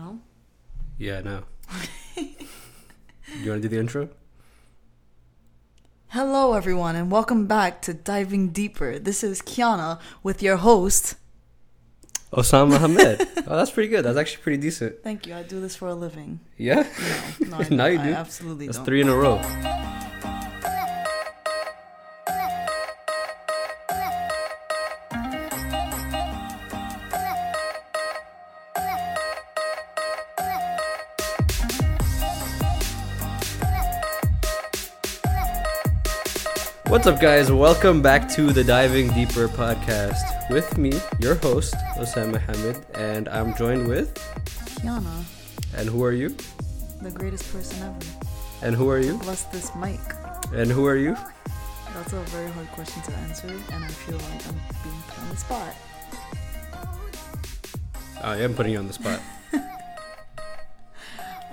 No. 0.00 0.18
Yeah, 0.96 1.20
no. 1.20 1.42
you 2.16 3.50
want 3.50 3.60
to 3.62 3.68
do 3.68 3.68
the 3.68 3.78
intro? 3.78 4.08
Hello, 6.08 6.54
everyone, 6.54 6.96
and 6.96 7.10
welcome 7.10 7.46
back 7.46 7.82
to 7.82 7.92
Diving 7.92 8.48
Deeper. 8.48 8.98
This 8.98 9.22
is 9.22 9.42
Kiana 9.42 10.00
with 10.22 10.42
your 10.42 10.56
host. 10.56 11.16
Osama 12.32 12.78
Hamed. 12.80 13.28
oh, 13.46 13.56
that's 13.58 13.70
pretty 13.72 13.90
good. 13.90 14.06
That's 14.06 14.16
actually 14.16 14.42
pretty 14.42 14.62
decent. 14.62 15.02
Thank 15.04 15.26
you. 15.26 15.34
I 15.34 15.42
do 15.42 15.60
this 15.60 15.76
for 15.76 15.88
a 15.88 15.94
living. 15.94 16.40
Yeah? 16.56 16.86
No, 17.40 17.46
no, 17.48 17.56
I, 17.58 17.68
Now 17.68 17.86
you 17.86 17.98
I 18.00 18.04
do. 18.06 18.12
absolutely 18.14 18.66
That's 18.68 18.78
don't. 18.78 18.86
three 18.86 19.02
in 19.02 19.08
a 19.10 19.14
row. 19.14 19.36
What's 37.00 37.08
up, 37.16 37.18
guys? 37.18 37.50
Welcome 37.50 38.02
back 38.02 38.28
to 38.32 38.52
the 38.52 38.62
Diving 38.62 39.08
Deeper 39.14 39.48
podcast 39.48 40.50
with 40.50 40.76
me, 40.76 40.92
your 41.18 41.34
host, 41.36 41.72
Osama 41.96 42.38
Hamid, 42.38 42.84
and 42.92 43.26
I'm 43.30 43.56
joined 43.56 43.88
with. 43.88 44.12
Kiana, 44.82 45.24
And 45.74 45.88
who 45.88 46.04
are 46.04 46.12
you? 46.12 46.36
the 47.00 47.10
greatest 47.10 47.50
person 47.50 47.82
ever. 47.84 47.96
And 48.60 48.76
who 48.76 48.90
are 48.90 48.98
you? 48.98 49.16
Bless 49.16 49.44
this 49.44 49.74
mic. 49.76 49.98
And 50.52 50.70
who 50.70 50.84
are 50.84 50.96
you? 50.98 51.16
That's 51.94 52.12
a 52.12 52.20
very 52.36 52.50
hard 52.50 52.68
question 52.72 53.02
to 53.04 53.12
answer, 53.14 53.48
and 53.48 53.82
I 53.82 53.88
feel 53.88 54.18
like 54.18 54.46
I'm 54.48 54.60
being 54.84 55.02
put 55.08 55.18
on 55.20 55.28
the 55.30 55.36
spot. 55.38 55.74
I 58.22 58.36
am 58.42 58.52
putting 58.52 58.72
you 58.72 58.78
on 58.78 58.86
the 58.86 58.92
spot. 58.92 59.20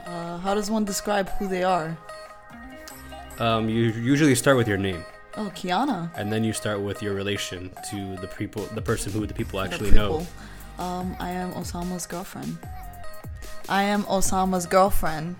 Uh, 0.05 0.37
how 0.39 0.53
does 0.53 0.69
one 0.69 0.83
describe 0.85 1.29
who 1.39 1.47
they 1.47 1.63
are? 1.63 1.97
Um, 3.39 3.69
you 3.69 3.83
usually 3.91 4.35
start 4.35 4.55
with 4.57 4.65
your 4.67 4.77
name, 4.77 5.03
Oh, 5.37 5.51
Kiana. 5.55 6.09
and 6.15 6.31
then 6.31 6.43
you 6.43 6.51
start 6.51 6.81
with 6.81 7.01
your 7.01 7.13
relation 7.13 7.71
to 7.91 8.15
the 8.17 8.27
people, 8.27 8.63
the 8.73 8.81
person 8.81 9.11
who 9.13 9.25
the 9.25 9.33
people 9.33 9.59
the 9.59 9.65
actually 9.65 9.91
know. 9.91 10.25
Um, 10.79 11.15
I 11.19 11.29
am 11.31 11.53
Osama's 11.53 12.05
girlfriend. 12.05 12.57
I 13.69 13.83
am 13.83 14.03
Osama's 14.03 14.65
girlfriend. 14.65 15.35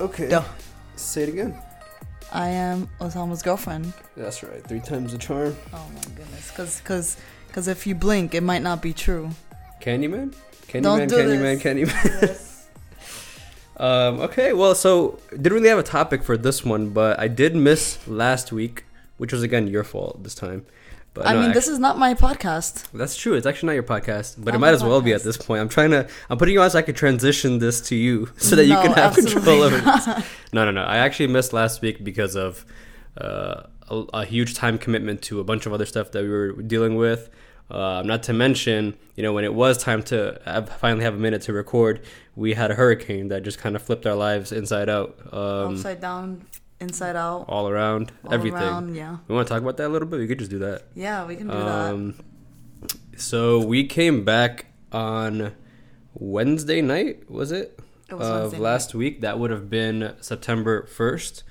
Okay. 0.00 0.28
Duh. 0.28 0.44
Say 0.96 1.24
it 1.24 1.28
again. 1.30 1.54
I 2.32 2.48
am 2.48 2.88
Osama's 3.00 3.42
girlfriend. 3.42 3.92
That's 4.16 4.42
right. 4.42 4.62
Three 4.66 4.80
times 4.80 5.12
the 5.12 5.18
charm. 5.18 5.56
Oh 5.72 5.86
my 5.94 6.00
goodness. 6.14 6.50
Cause, 6.50 6.80
cause, 6.82 7.16
cause 7.52 7.68
if 7.68 7.86
you 7.86 7.94
blink, 7.94 8.34
it 8.34 8.42
might 8.42 8.62
not 8.62 8.82
be 8.82 8.92
true. 8.92 9.30
Candyman. 9.80 10.34
Candyman. 10.68 10.82
Don't 10.82 11.08
do 11.08 11.16
Candyman. 11.16 11.62
this. 11.62 11.88
Candyman. 11.88 12.44
Um, 13.78 14.18
okay. 14.22 14.52
Well, 14.54 14.74
so 14.74 15.20
didn't 15.30 15.52
really 15.52 15.68
have 15.68 15.78
a 15.78 15.84
topic 15.84 16.24
for 16.24 16.36
this 16.36 16.64
one, 16.64 16.90
but 16.90 17.18
I 17.20 17.28
did 17.28 17.54
miss 17.54 17.98
last 18.08 18.50
week, 18.50 18.84
which 19.18 19.32
was 19.32 19.42
again 19.42 19.68
your 19.68 19.84
fault 19.84 20.22
this 20.22 20.34
time. 20.34 20.64
But 21.14 21.26
I 21.26 21.32
no, 21.32 21.40
mean, 21.40 21.48
act- 21.50 21.54
this 21.54 21.68
is 21.68 21.78
not 21.78 21.98
my 21.98 22.14
podcast. 22.14 22.90
That's 22.92 23.16
true. 23.16 23.34
It's 23.34 23.46
actually 23.46 23.68
not 23.68 23.72
your 23.72 23.82
podcast, 23.82 24.36
but 24.38 24.54
it 24.54 24.58
might 24.58 24.74
as 24.74 24.84
well 24.84 25.00
be 25.00 25.12
at 25.12 25.22
this 25.22 25.36
point. 25.36 25.60
I'm 25.60 25.68
trying 25.68 25.90
to. 25.90 26.08
I'm 26.30 26.38
putting 26.38 26.54
you 26.54 26.60
on 26.60 26.70
so 26.70 26.78
I 26.78 26.82
can 26.82 26.94
transition 26.94 27.58
this 27.58 27.80
to 27.88 27.96
you, 27.96 28.30
so 28.36 28.56
that 28.56 28.66
you 28.66 28.74
can 28.74 28.92
have 28.92 29.14
control 29.14 29.62
of 29.62 29.72
it. 29.74 30.24
No, 30.52 30.64
no, 30.64 30.70
no. 30.70 30.82
I 30.82 30.98
actually 30.98 31.26
missed 31.26 31.52
last 31.52 31.82
week 31.82 32.02
because 32.02 32.34
of 32.34 32.64
uh, 33.20 33.64
a, 33.90 34.04
a 34.14 34.24
huge 34.24 34.54
time 34.54 34.78
commitment 34.78 35.20
to 35.22 35.40
a 35.40 35.44
bunch 35.44 35.66
of 35.66 35.74
other 35.74 35.84
stuff 35.84 36.12
that 36.12 36.22
we 36.22 36.28
were 36.30 36.52
dealing 36.52 36.96
with. 36.96 37.28
Uh, 37.70 38.02
not 38.02 38.22
to 38.22 38.32
mention, 38.32 38.96
you 39.14 39.22
know, 39.22 39.34
when 39.34 39.44
it 39.44 39.52
was 39.52 39.76
time 39.76 40.02
to 40.04 40.40
finally 40.78 41.04
have 41.04 41.14
a 41.14 41.18
minute 41.18 41.42
to 41.42 41.52
record, 41.52 42.00
we 42.34 42.54
had 42.54 42.70
a 42.70 42.74
hurricane 42.74 43.28
that 43.28 43.42
just 43.42 43.58
kind 43.58 43.76
of 43.76 43.82
flipped 43.82 44.06
our 44.06 44.14
lives 44.14 44.52
inside 44.52 44.88
out, 44.88 45.18
um, 45.32 45.74
Upside 45.74 46.00
down, 46.00 46.46
inside 46.80 47.16
out, 47.16 47.46
all 47.48 47.68
around, 47.68 48.12
all 48.24 48.32
everything. 48.34 48.60
around. 48.60 48.94
Yeah, 48.94 49.18
We 49.26 49.34
want 49.34 49.48
to 49.48 49.54
talk 49.54 49.62
about 49.62 49.76
that 49.78 49.86
a 49.88 49.92
little 49.92 50.08
bit. 50.08 50.18
We 50.20 50.26
could 50.26 50.38
just 50.38 50.50
do 50.50 50.58
that. 50.60 50.84
yeah, 50.94 51.26
we 51.26 51.36
can 51.36 51.46
do 51.48 51.54
that. 51.54 51.92
Um, 51.92 52.14
so 53.16 53.58
we 53.64 53.84
came 53.84 54.24
back 54.24 54.66
on 54.92 55.52
Wednesday 56.14 56.80
night, 56.80 57.30
was 57.30 57.52
it? 57.52 57.78
It 58.08 58.14
was 58.14 58.26
of 58.28 58.40
Wednesday 58.42 58.58
last 58.58 58.94
week. 58.94 59.20
That 59.20 59.38
would 59.38 59.50
have 59.50 59.68
been 59.68 60.14
September 60.20 60.86
1st. 60.86 61.42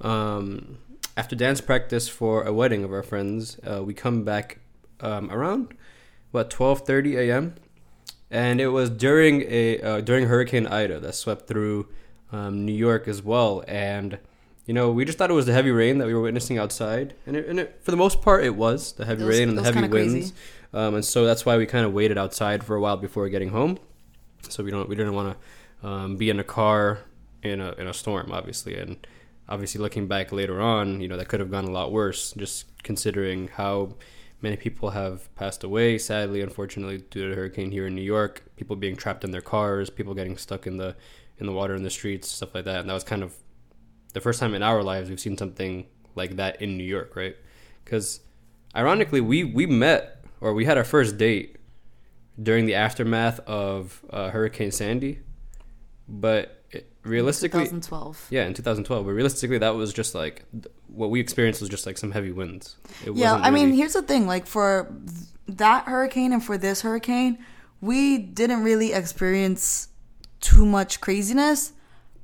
Um, 0.00 0.78
after 1.16 1.34
dance 1.36 1.60
practice 1.60 2.08
for 2.08 2.42
a 2.44 2.52
wedding 2.52 2.84
of 2.84 2.92
our 2.92 3.02
friends, 3.02 3.58
uh, 3.64 3.82
we 3.82 3.94
come 3.94 4.24
back 4.24 4.58
um, 5.00 5.30
around 5.30 5.74
what 6.30 6.50
12:30 6.50 7.16
a.m. 7.18 7.54
and 8.30 8.60
it 8.60 8.68
was 8.68 8.90
during 8.90 9.42
a 9.42 9.80
uh, 9.80 10.00
during 10.00 10.26
Hurricane 10.26 10.66
Ida 10.66 10.98
that 11.00 11.14
swept 11.14 11.46
through 11.46 11.88
um, 12.32 12.64
New 12.64 12.72
York 12.72 13.06
as 13.06 13.22
well 13.22 13.62
and 13.68 14.18
you 14.66 14.74
know, 14.74 14.90
we 14.90 15.04
just 15.04 15.18
thought 15.18 15.30
it 15.30 15.34
was 15.34 15.46
the 15.46 15.52
heavy 15.52 15.70
rain 15.70 15.98
that 15.98 16.06
we 16.06 16.14
were 16.14 16.22
witnessing 16.22 16.58
outside, 16.58 17.14
and, 17.26 17.36
it, 17.36 17.48
and 17.48 17.60
it, 17.60 17.80
for 17.82 17.90
the 17.90 17.96
most 17.96 18.22
part, 18.22 18.44
it 18.44 18.56
was 18.56 18.92
the 18.92 19.04
heavy 19.04 19.24
was- 19.24 19.38
rain 19.38 19.48
and 19.50 19.58
the 19.58 19.62
heavy 19.62 19.88
winds, 19.88 20.32
um, 20.72 20.94
and 20.94 21.04
so 21.04 21.24
that's 21.24 21.44
why 21.44 21.56
we 21.56 21.66
kind 21.66 21.84
of 21.84 21.92
waited 21.92 22.16
outside 22.18 22.64
for 22.64 22.74
a 22.76 22.80
while 22.80 22.96
before 22.96 23.28
getting 23.28 23.50
home. 23.50 23.78
So 24.48 24.62
we 24.62 24.70
don't 24.70 24.88
we 24.88 24.94
didn't 24.96 25.14
want 25.14 25.36
to 25.82 25.88
um, 25.88 26.16
be 26.16 26.30
in 26.30 26.38
a 26.40 26.44
car 26.44 27.00
in 27.42 27.60
a 27.60 27.72
in 27.72 27.86
a 27.86 27.94
storm, 27.94 28.32
obviously, 28.32 28.76
and 28.78 29.06
obviously 29.48 29.80
looking 29.80 30.06
back 30.06 30.32
later 30.32 30.60
on, 30.60 31.00
you 31.00 31.08
know, 31.08 31.16
that 31.16 31.28
could 31.28 31.40
have 31.40 31.50
gone 31.50 31.64
a 31.64 31.70
lot 31.70 31.92
worse, 31.92 32.32
just 32.32 32.66
considering 32.82 33.48
how 33.48 33.94
many 34.40 34.56
people 34.56 34.90
have 34.90 35.34
passed 35.34 35.64
away, 35.64 35.98
sadly, 35.98 36.40
unfortunately, 36.40 36.98
due 36.98 37.22
to 37.22 37.28
the 37.30 37.34
hurricane 37.34 37.70
here 37.70 37.86
in 37.86 37.94
New 37.94 38.02
York. 38.02 38.42
People 38.56 38.76
being 38.76 38.96
trapped 38.96 39.24
in 39.24 39.30
their 39.30 39.40
cars, 39.40 39.90
people 39.90 40.14
getting 40.14 40.36
stuck 40.36 40.66
in 40.66 40.76
the 40.76 40.96
in 41.38 41.46
the 41.46 41.52
water 41.52 41.74
in 41.74 41.82
the 41.82 41.90
streets, 41.90 42.30
stuff 42.30 42.54
like 42.54 42.64
that, 42.64 42.80
and 42.80 42.88
that 42.88 42.94
was 42.94 43.04
kind 43.04 43.22
of 43.22 43.34
the 44.14 44.20
first 44.20 44.40
time 44.40 44.54
in 44.54 44.62
our 44.62 44.82
lives 44.82 45.10
we've 45.10 45.20
seen 45.20 45.36
something 45.36 45.86
like 46.14 46.36
that 46.36 46.62
in 46.62 46.78
New 46.78 46.84
York, 46.84 47.14
right? 47.14 47.36
Because 47.84 48.20
ironically, 48.74 49.20
we 49.20 49.44
we 49.44 49.66
met 49.66 50.24
or 50.40 50.54
we 50.54 50.64
had 50.64 50.78
our 50.78 50.84
first 50.84 51.18
date 51.18 51.56
during 52.42 52.66
the 52.66 52.74
aftermath 52.74 53.40
of 53.40 54.04
uh, 54.10 54.30
Hurricane 54.30 54.70
Sandy, 54.70 55.20
but 56.08 56.62
it, 56.70 56.90
realistically, 57.02 57.60
2012. 57.60 58.28
yeah, 58.30 58.46
in 58.46 58.54
2012. 58.54 59.04
But 59.04 59.12
realistically, 59.12 59.58
that 59.58 59.74
was 59.74 59.92
just 59.92 60.14
like 60.14 60.44
what 60.88 61.10
we 61.10 61.20
experienced 61.20 61.60
was 61.60 61.70
just 61.70 61.86
like 61.86 61.98
some 61.98 62.12
heavy 62.12 62.32
winds. 62.32 62.76
It 63.04 63.14
Yeah, 63.14 63.34
I 63.34 63.50
mean, 63.50 63.72
here's 63.72 63.92
the 63.92 64.02
thing. 64.02 64.26
Like 64.26 64.46
for 64.46 64.94
that 65.46 65.84
hurricane 65.84 66.32
and 66.32 66.42
for 66.42 66.56
this 66.56 66.80
hurricane, 66.80 67.38
we 67.80 68.18
didn't 68.18 68.62
really 68.62 68.92
experience 68.92 69.88
too 70.40 70.64
much 70.64 71.00
craziness. 71.00 71.72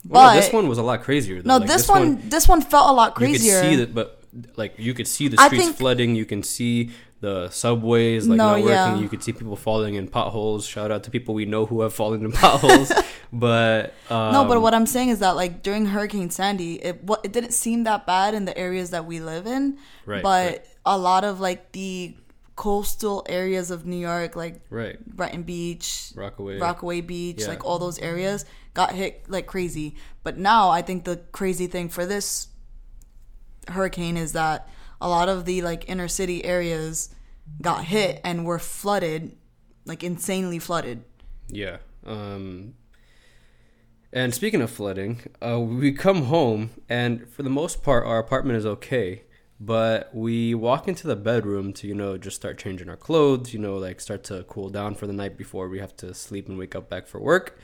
Well, 0.09 0.25
but 0.29 0.35
no, 0.35 0.41
this 0.41 0.53
one 0.53 0.69
was 0.69 0.79
a 0.79 0.83
lot 0.83 1.03
crazier. 1.03 1.43
Though. 1.43 1.49
no, 1.49 1.57
Like, 1.59 1.69
this, 1.69 1.89
one, 1.89 2.29
this 2.29 2.49
one 2.49 2.63
felt 2.63 2.89
a 2.89 2.93
lot 2.93 3.15
crazier. 3.15 3.57
You 3.57 3.61
could 3.61 3.71
see 3.71 3.77
that, 3.77 3.95
but 3.95 4.23
like 4.57 4.75
you 4.79 4.95
could 4.95 5.09
see 5.09 5.29
the 5.29 5.37
streets 5.37 5.65
think- 5.65 5.77
flooding. 5.77 6.15
You 6.15 6.25
can 6.25 6.43
see 6.43 6.91
the 7.21 7.51
subways 7.51 8.27
like 8.27 8.39
No, 8.39 8.45
not 8.53 8.61
working. 8.61 8.69
yeah. 8.71 8.97
You 8.97 9.09
could 9.09 9.23
see 9.23 9.33
people 9.35 9.55
falling 9.57 9.95
in 9.95 10.09
potholes. 10.09 10.65
Shout 10.67 10.91
out 10.91 11.03
to 11.05 11.11
people 11.11 11.35
we 11.35 11.45
know 11.45 11.67
who 11.67 11.83
have 11.83 11.93
fallen 11.93 12.25
in 12.25 12.33
potholes. 12.45 12.91
but 13.33 13.93
um, 14.09 14.33
no, 14.33 14.45
but 14.47 14.63
what 14.63 14.73
I'm 14.73 14.87
saying 14.87 15.11
is 15.11 15.19
that 15.19 15.37
like 15.37 15.63
during 15.63 15.87
Hurricane 15.87 16.31
Sandy, 16.31 16.83
it 16.83 17.05
what 17.05 17.21
it 17.25 17.33
didn't 17.33 17.53
seem 17.53 17.85
that 17.85 18.07
bad 18.07 18.33
in 18.35 18.47
the 18.47 18.57
areas 18.57 18.91
that 18.91 19.05
we 19.05 19.21
live 19.21 19.47
in, 19.47 19.77
Right, 20.07 20.23
but 20.23 20.47
right. 20.51 20.67
a 20.87 20.97
lot 20.97 21.25
of 21.25 21.41
like 21.41 21.73
the 21.73 22.17
coastal 22.57 23.25
areas 23.29 23.71
of 23.71 23.87
New 23.87 23.97
York, 23.97 24.37
like 24.37 24.61
right, 24.71 24.99
Brighton 25.07 25.43
Beach, 25.43 26.13
Rockaway, 26.15 26.59
Rockaway 26.59 27.01
Beach, 27.01 27.41
Yeah. 27.41 27.49
like 27.49 27.65
all 27.65 27.79
those 27.79 27.99
areas 27.99 28.45
got 28.75 28.93
hit 28.93 29.25
like 29.29 29.47
crazy. 29.47 29.97
But 30.23 30.39
now 30.39 30.71
I 30.71 30.83
think 30.83 31.05
the 31.05 31.17
crazy 31.33 31.67
thing 31.67 31.89
for 31.89 32.07
this 32.07 32.49
hurricane 33.69 34.17
is 34.17 34.33
that 34.33 34.69
a 35.01 35.09
lot 35.09 35.29
of 35.29 35.45
the 35.45 35.63
like 35.63 35.89
inner 35.89 36.09
city 36.09 36.45
areas 36.45 37.15
got 37.61 37.85
hit 37.85 38.21
and 38.25 38.45
were 38.45 38.59
flooded, 38.59 39.37
like 39.85 40.03
insanely 40.05 40.59
flooded. 40.59 41.05
Yeah. 41.49 41.79
Um, 42.05 42.75
and 44.13 44.35
speaking 44.35 44.61
of 44.61 44.71
flooding, 44.71 45.23
uh, 45.41 45.61
we 45.61 45.93
come 45.93 46.25
home, 46.25 46.71
and 46.89 47.29
for 47.29 47.43
the 47.43 47.51
most 47.51 47.83
part, 47.83 48.05
our 48.07 48.19
apartment 48.19 48.59
is 48.59 48.67
okay. 48.67 49.23
But 49.63 50.15
we 50.15 50.55
walk 50.55 50.89
into 50.89 51.07
the 51.07 51.17
bedroom 51.17 51.75
to, 51.75 51.87
you 51.87 51.95
know, 51.95 52.17
just 52.17 52.37
start 52.37 52.59
changing 52.59 52.89
our 52.89 52.97
clothes, 52.97 53.53
you 53.53 53.59
know, 53.59 53.77
like 53.77 54.01
start 54.01 54.25
to 54.25 54.43
cool 54.45 54.71
down 54.71 54.95
for 54.95 55.07
the 55.07 55.13
night 55.13 55.37
before 55.37 55.69
we 55.69 55.81
have 55.81 55.95
to 55.99 56.15
sleep 56.15 56.49
and 56.49 56.57
wake 56.57 56.75
up 56.75 56.89
back 56.89 57.07
for 57.07 57.21
work. 57.21 57.59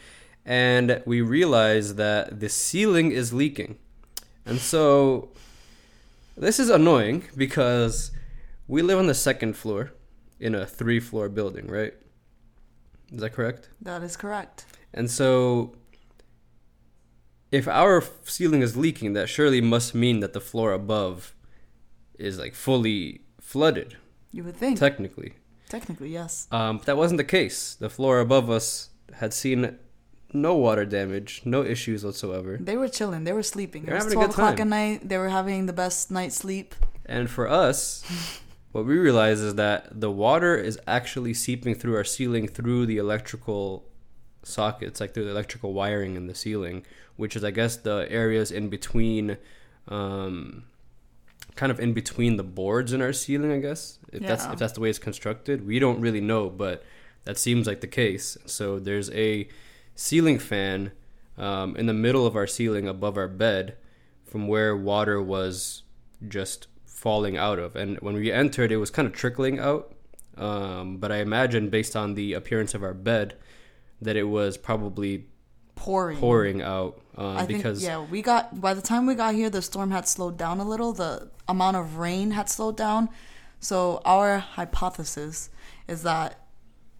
And 0.46 1.02
we 1.04 1.20
realize 1.22 1.96
that 1.96 2.38
the 2.40 2.48
ceiling 2.48 3.10
is 3.10 3.32
leaking. 3.32 3.78
And 4.46 4.60
so 4.60 5.30
this 6.36 6.60
is 6.60 6.70
annoying 6.70 7.24
because 7.36 8.12
we 8.68 8.80
live 8.80 8.98
on 8.98 9.08
the 9.08 9.14
second 9.14 9.56
floor 9.56 9.92
in 10.38 10.54
a 10.54 10.64
three 10.64 11.00
floor 11.00 11.28
building, 11.28 11.66
right? 11.66 11.94
Is 13.12 13.20
that 13.20 13.30
correct? 13.32 13.70
That 13.80 14.02
is 14.04 14.16
correct. 14.16 14.66
And 14.94 15.10
so, 15.10 15.74
if 17.52 17.66
our 17.68 18.02
ceiling 18.24 18.62
is 18.62 18.76
leaking, 18.76 19.12
that 19.14 19.28
surely 19.28 19.60
must 19.60 19.94
mean 19.94 20.20
that 20.20 20.32
the 20.32 20.40
floor 20.40 20.72
above 20.72 21.34
is 22.18 22.38
like 22.38 22.54
fully 22.54 23.22
flooded, 23.40 23.96
You 24.32 24.44
would 24.44 24.56
think. 24.56 24.78
technically. 24.78 25.34
Technically, 25.68 26.10
yes. 26.10 26.46
Um, 26.52 26.78
but 26.78 26.86
that 26.86 26.96
wasn't 26.96 27.18
the 27.18 27.24
case. 27.24 27.74
The 27.74 27.90
floor 27.90 28.20
above 28.20 28.48
us 28.50 28.90
had 29.14 29.32
seen 29.34 29.78
no 30.32 30.54
water 30.56 30.84
damage, 30.84 31.42
no 31.44 31.64
issues 31.64 32.04
whatsoever. 32.04 32.58
They 32.60 32.76
were 32.76 32.88
chilling. 32.88 33.24
They 33.24 33.32
were 33.32 33.42
sleeping. 33.42 33.84
They're 33.84 33.94
it 33.94 34.04
was 34.04 34.04
having 34.04 34.18
a 34.18 34.26
good 34.26 34.34
12 34.34 34.48
o'clock 34.48 34.60
at 34.60 34.66
night. 34.66 35.08
They 35.08 35.18
were 35.18 35.28
having 35.28 35.66
the 35.66 35.72
best 35.72 36.10
night's 36.10 36.36
sleep. 36.36 36.74
And 37.04 37.30
for 37.30 37.48
us, 37.48 38.04
what 38.72 38.84
we 38.84 38.98
realize 38.98 39.40
is 39.40 39.54
that 39.54 40.00
the 40.00 40.10
water 40.10 40.56
is 40.56 40.78
actually 40.86 41.34
seeping 41.34 41.74
through 41.74 41.96
our 41.96 42.04
ceiling 42.04 42.48
through 42.48 42.86
the 42.86 42.98
electrical 42.98 43.84
sockets, 44.42 45.00
like 45.00 45.14
through 45.14 45.24
the 45.24 45.30
electrical 45.30 45.72
wiring 45.72 46.16
in 46.16 46.26
the 46.26 46.34
ceiling, 46.34 46.84
which 47.16 47.36
is, 47.36 47.44
I 47.44 47.50
guess, 47.50 47.76
the 47.76 48.06
areas 48.10 48.50
in 48.50 48.68
between, 48.68 49.38
um, 49.88 50.64
kind 51.54 51.72
of 51.72 51.80
in 51.80 51.92
between 51.92 52.36
the 52.36 52.44
boards 52.44 52.92
in 52.92 53.00
our 53.00 53.12
ceiling. 53.12 53.52
I 53.52 53.60
guess 53.60 53.98
if 54.12 54.22
that's 54.22 54.44
if 54.44 54.58
that's 54.58 54.74
the 54.74 54.80
way 54.80 54.90
it's 54.90 54.98
constructed, 54.98 55.66
we 55.66 55.78
don't 55.78 56.00
really 56.00 56.20
know, 56.20 56.50
but 56.50 56.84
that 57.24 57.38
seems 57.38 57.66
like 57.66 57.80
the 57.80 57.86
case. 57.86 58.36
So 58.46 58.78
there's 58.78 59.10
a 59.10 59.48
ceiling 59.96 60.38
fan 60.38 60.92
um, 61.36 61.74
in 61.76 61.86
the 61.86 61.94
middle 61.94 62.26
of 62.26 62.36
our 62.36 62.46
ceiling 62.46 62.86
above 62.86 63.16
our 63.16 63.26
bed, 63.26 63.76
from 64.24 64.46
where 64.46 64.76
water 64.76 65.20
was 65.20 65.82
just 66.28 66.68
falling 66.84 67.36
out 67.36 67.58
of. 67.58 67.74
And 67.74 67.98
when 67.98 68.14
we 68.14 68.30
entered, 68.30 68.70
it 68.70 68.76
was 68.76 68.90
kind 68.90 69.06
of 69.06 69.12
trickling 69.14 69.58
out. 69.58 69.92
Um, 70.36 70.98
but 70.98 71.10
I 71.10 71.16
imagine, 71.16 71.70
based 71.70 71.96
on 71.96 72.14
the 72.14 72.34
appearance 72.34 72.74
of 72.74 72.82
our 72.82 72.94
bed, 72.94 73.36
that 74.00 74.16
it 74.16 74.24
was 74.24 74.56
probably 74.56 75.26
Pouring. 75.74 76.18
pouring 76.18 76.62
out 76.62 77.00
um, 77.16 77.36
I 77.36 77.44
think, 77.44 77.58
because 77.58 77.82
yeah, 77.82 78.02
we 78.02 78.22
got, 78.22 78.60
by 78.60 78.72
the 78.72 78.82
time 78.82 79.06
we 79.06 79.14
got 79.14 79.34
here, 79.34 79.50
the 79.50 79.62
storm 79.62 79.90
had 79.90 80.08
slowed 80.08 80.36
down 80.36 80.58
a 80.58 80.64
little. 80.64 80.92
The 80.92 81.30
amount 81.48 81.76
of 81.76 81.96
rain 81.96 82.30
had 82.32 82.48
slowed 82.48 82.76
down. 82.76 83.08
So 83.60 84.00
our 84.04 84.38
hypothesis 84.38 85.50
is 85.88 86.02
that 86.02 86.45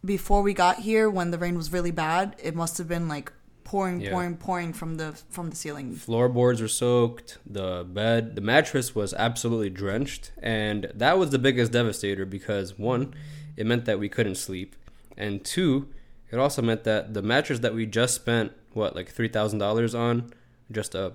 before 0.04 0.43
we 0.43 0.54
got 0.54 0.81
here, 0.81 1.08
when 1.10 1.31
the 1.31 1.38
rain 1.38 1.56
was 1.56 1.72
really 1.72 1.90
bad, 1.90 2.37
it 2.43 2.54
must 2.54 2.78
have 2.78 2.88
been 2.88 3.08
like 3.08 3.32
pouring, 3.64 4.00
Yeah. 4.00 4.10
pouring, 4.12 4.37
pouring 4.37 4.72
from 4.72 4.96
the 4.96 5.12
from 5.28 5.50
the 5.50 5.56
ceiling. 5.56 5.94
floorboards 5.94 6.60
were 6.60 6.69
soaked, 6.69 7.38
the 7.44 7.84
bed, 7.88 8.37
the 8.37 8.40
mattress 8.40 8.94
was 8.94 9.12
absolutely 9.14 9.70
drenched, 9.70 10.31
and 10.40 10.90
that 10.94 11.19
was 11.19 11.31
the 11.31 11.38
biggest 11.38 11.72
devastator 11.72 12.25
because 12.25 12.78
one, 12.78 13.14
it 13.56 13.66
meant 13.66 13.84
that 13.87 13.98
we 13.98 14.08
couldn't 14.08 14.37
sleep, 14.37 14.76
and 15.16 15.44
two, 15.44 15.88
it 16.31 16.38
also 16.38 16.62
meant 16.62 16.84
that 16.84 17.14
the 17.14 17.22
mattress 17.22 17.58
that 17.60 17.75
we 17.75 17.87
just 17.87 18.14
spent 18.14 18.52
what 18.72 18.94
like 18.94 19.08
three 19.08 19.28
thousand 19.28 19.58
dollars 19.58 19.94
on 19.94 20.31
just 20.70 20.94
a 20.94 21.14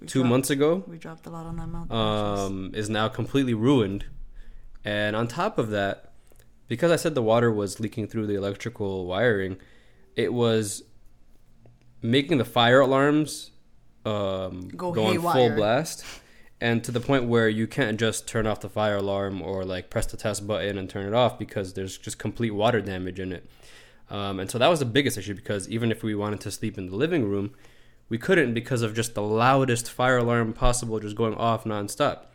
We 0.00 0.06
two 0.06 0.20
dropped- 0.20 0.30
months 0.30 0.50
ago 0.50 0.84
We 0.86 0.98
dropped 0.98 1.26
a 1.26 1.30
lot 1.30 1.46
on 1.46 1.56
that 1.56 1.66
mount. 1.68 1.90
um, 1.90 2.70
is 2.74 2.88
now 2.90 3.08
completely 3.08 3.54
ruined. 3.54 4.04
And 4.84 5.16
on 5.16 5.28
top 5.28 5.56
of 5.58 5.70
that, 5.70 6.12
because 6.68 6.90
I 6.90 6.96
said 6.96 7.14
the 7.14 7.22
water 7.22 7.52
was 7.52 7.80
leaking 7.80 8.08
through 8.08 8.26
the 8.26 8.34
electrical 8.34 9.06
wiring, 9.06 9.56
it 10.16 10.32
was 10.32 10.82
making 12.02 12.38
the 12.38 12.44
fire 12.44 12.80
alarms 12.80 13.50
um, 14.04 14.68
Go 14.76 14.92
go, 14.92 15.06
on 15.06 15.20
full 15.20 15.50
blast. 15.50 16.04
And 16.60 16.82
to 16.84 16.92
the 16.92 17.00
point 17.00 17.24
where 17.24 17.48
you 17.48 17.66
can't 17.66 17.98
just 17.98 18.26
turn 18.26 18.46
off 18.46 18.60
the 18.60 18.68
fire 18.68 18.96
alarm 18.96 19.42
or 19.42 19.64
like 19.64 19.90
press 19.90 20.06
the 20.06 20.16
test 20.16 20.46
button 20.46 20.78
and 20.78 20.88
turn 20.88 21.06
it 21.06 21.14
off 21.14 21.38
because 21.38 21.74
there's 21.74 21.98
just 21.98 22.18
complete 22.18 22.52
water 22.52 22.80
damage 22.80 23.20
in 23.20 23.32
it. 23.32 23.48
Um, 24.10 24.38
and 24.38 24.50
so 24.50 24.58
that 24.58 24.68
was 24.68 24.78
the 24.78 24.86
biggest 24.86 25.18
issue 25.18 25.34
because 25.34 25.68
even 25.68 25.90
if 25.90 26.02
we 26.02 26.14
wanted 26.14 26.40
to 26.42 26.50
sleep 26.50 26.78
in 26.78 26.86
the 26.86 26.96
living 26.96 27.24
room, 27.24 27.54
we 28.08 28.18
couldn't 28.18 28.54
because 28.54 28.82
of 28.82 28.94
just 28.94 29.14
the 29.14 29.22
loudest 29.22 29.90
fire 29.90 30.18
alarm 30.18 30.52
possible 30.52 31.00
just 31.00 31.16
going 31.16 31.34
off 31.34 31.64
nonstop. 31.64 32.26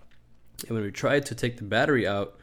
And 0.68 0.72
when 0.72 0.84
we 0.84 0.92
tried 0.92 1.26
to 1.28 1.36
take 1.36 1.58
the 1.58 1.64
battery 1.64 2.06
out 2.06 2.38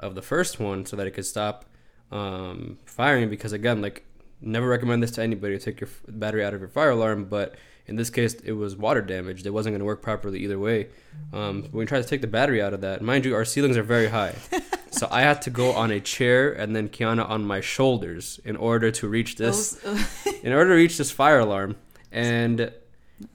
of 0.00 0.14
the 0.14 0.22
first 0.22 0.58
one 0.58 0.84
so 0.84 0.96
that 0.96 1.06
it 1.06 1.12
could 1.12 1.26
stop 1.26 1.64
um, 2.10 2.78
firing, 2.86 3.30
because 3.30 3.52
again, 3.52 3.80
like, 3.80 4.04
never 4.40 4.66
recommend 4.66 5.02
this 5.02 5.12
to 5.12 5.22
anybody 5.22 5.56
to 5.56 5.64
take 5.64 5.80
your 5.80 5.90
battery 6.08 6.44
out 6.44 6.54
of 6.54 6.60
your 6.60 6.68
fire 6.68 6.90
alarm, 6.90 7.26
but 7.26 7.54
in 7.86 7.96
this 7.96 8.10
case, 8.10 8.34
it 8.34 8.52
was 8.52 8.76
water 8.76 9.02
damaged. 9.02 9.46
It 9.46 9.50
wasn't 9.50 9.72
going 9.72 9.80
to 9.80 9.84
work 9.84 10.02
properly 10.02 10.40
either 10.40 10.58
way. 10.58 10.88
Um, 11.32 11.62
when 11.64 11.80
we 11.80 11.86
tried 11.86 12.02
to 12.02 12.08
take 12.08 12.20
the 12.20 12.26
battery 12.26 12.62
out 12.62 12.72
of 12.72 12.80
that, 12.82 13.02
mind 13.02 13.24
you, 13.24 13.34
our 13.34 13.44
ceilings 13.44 13.76
are 13.76 13.82
very 13.82 14.08
high. 14.08 14.34
so 14.90 15.08
I 15.10 15.22
had 15.22 15.42
to 15.42 15.50
go 15.50 15.72
on 15.72 15.90
a 15.90 16.00
chair 16.00 16.52
and 16.52 16.74
then 16.74 16.88
Kiana 16.88 17.28
on 17.28 17.44
my 17.44 17.60
shoulders 17.60 18.40
in 18.44 18.56
order 18.56 18.90
to 18.90 19.08
reach 19.08 19.36
this 19.36 19.82
in 20.42 20.52
order 20.52 20.70
to 20.70 20.76
reach 20.76 20.98
this 20.98 21.10
fire 21.10 21.38
alarm 21.38 21.76
and 22.12 22.72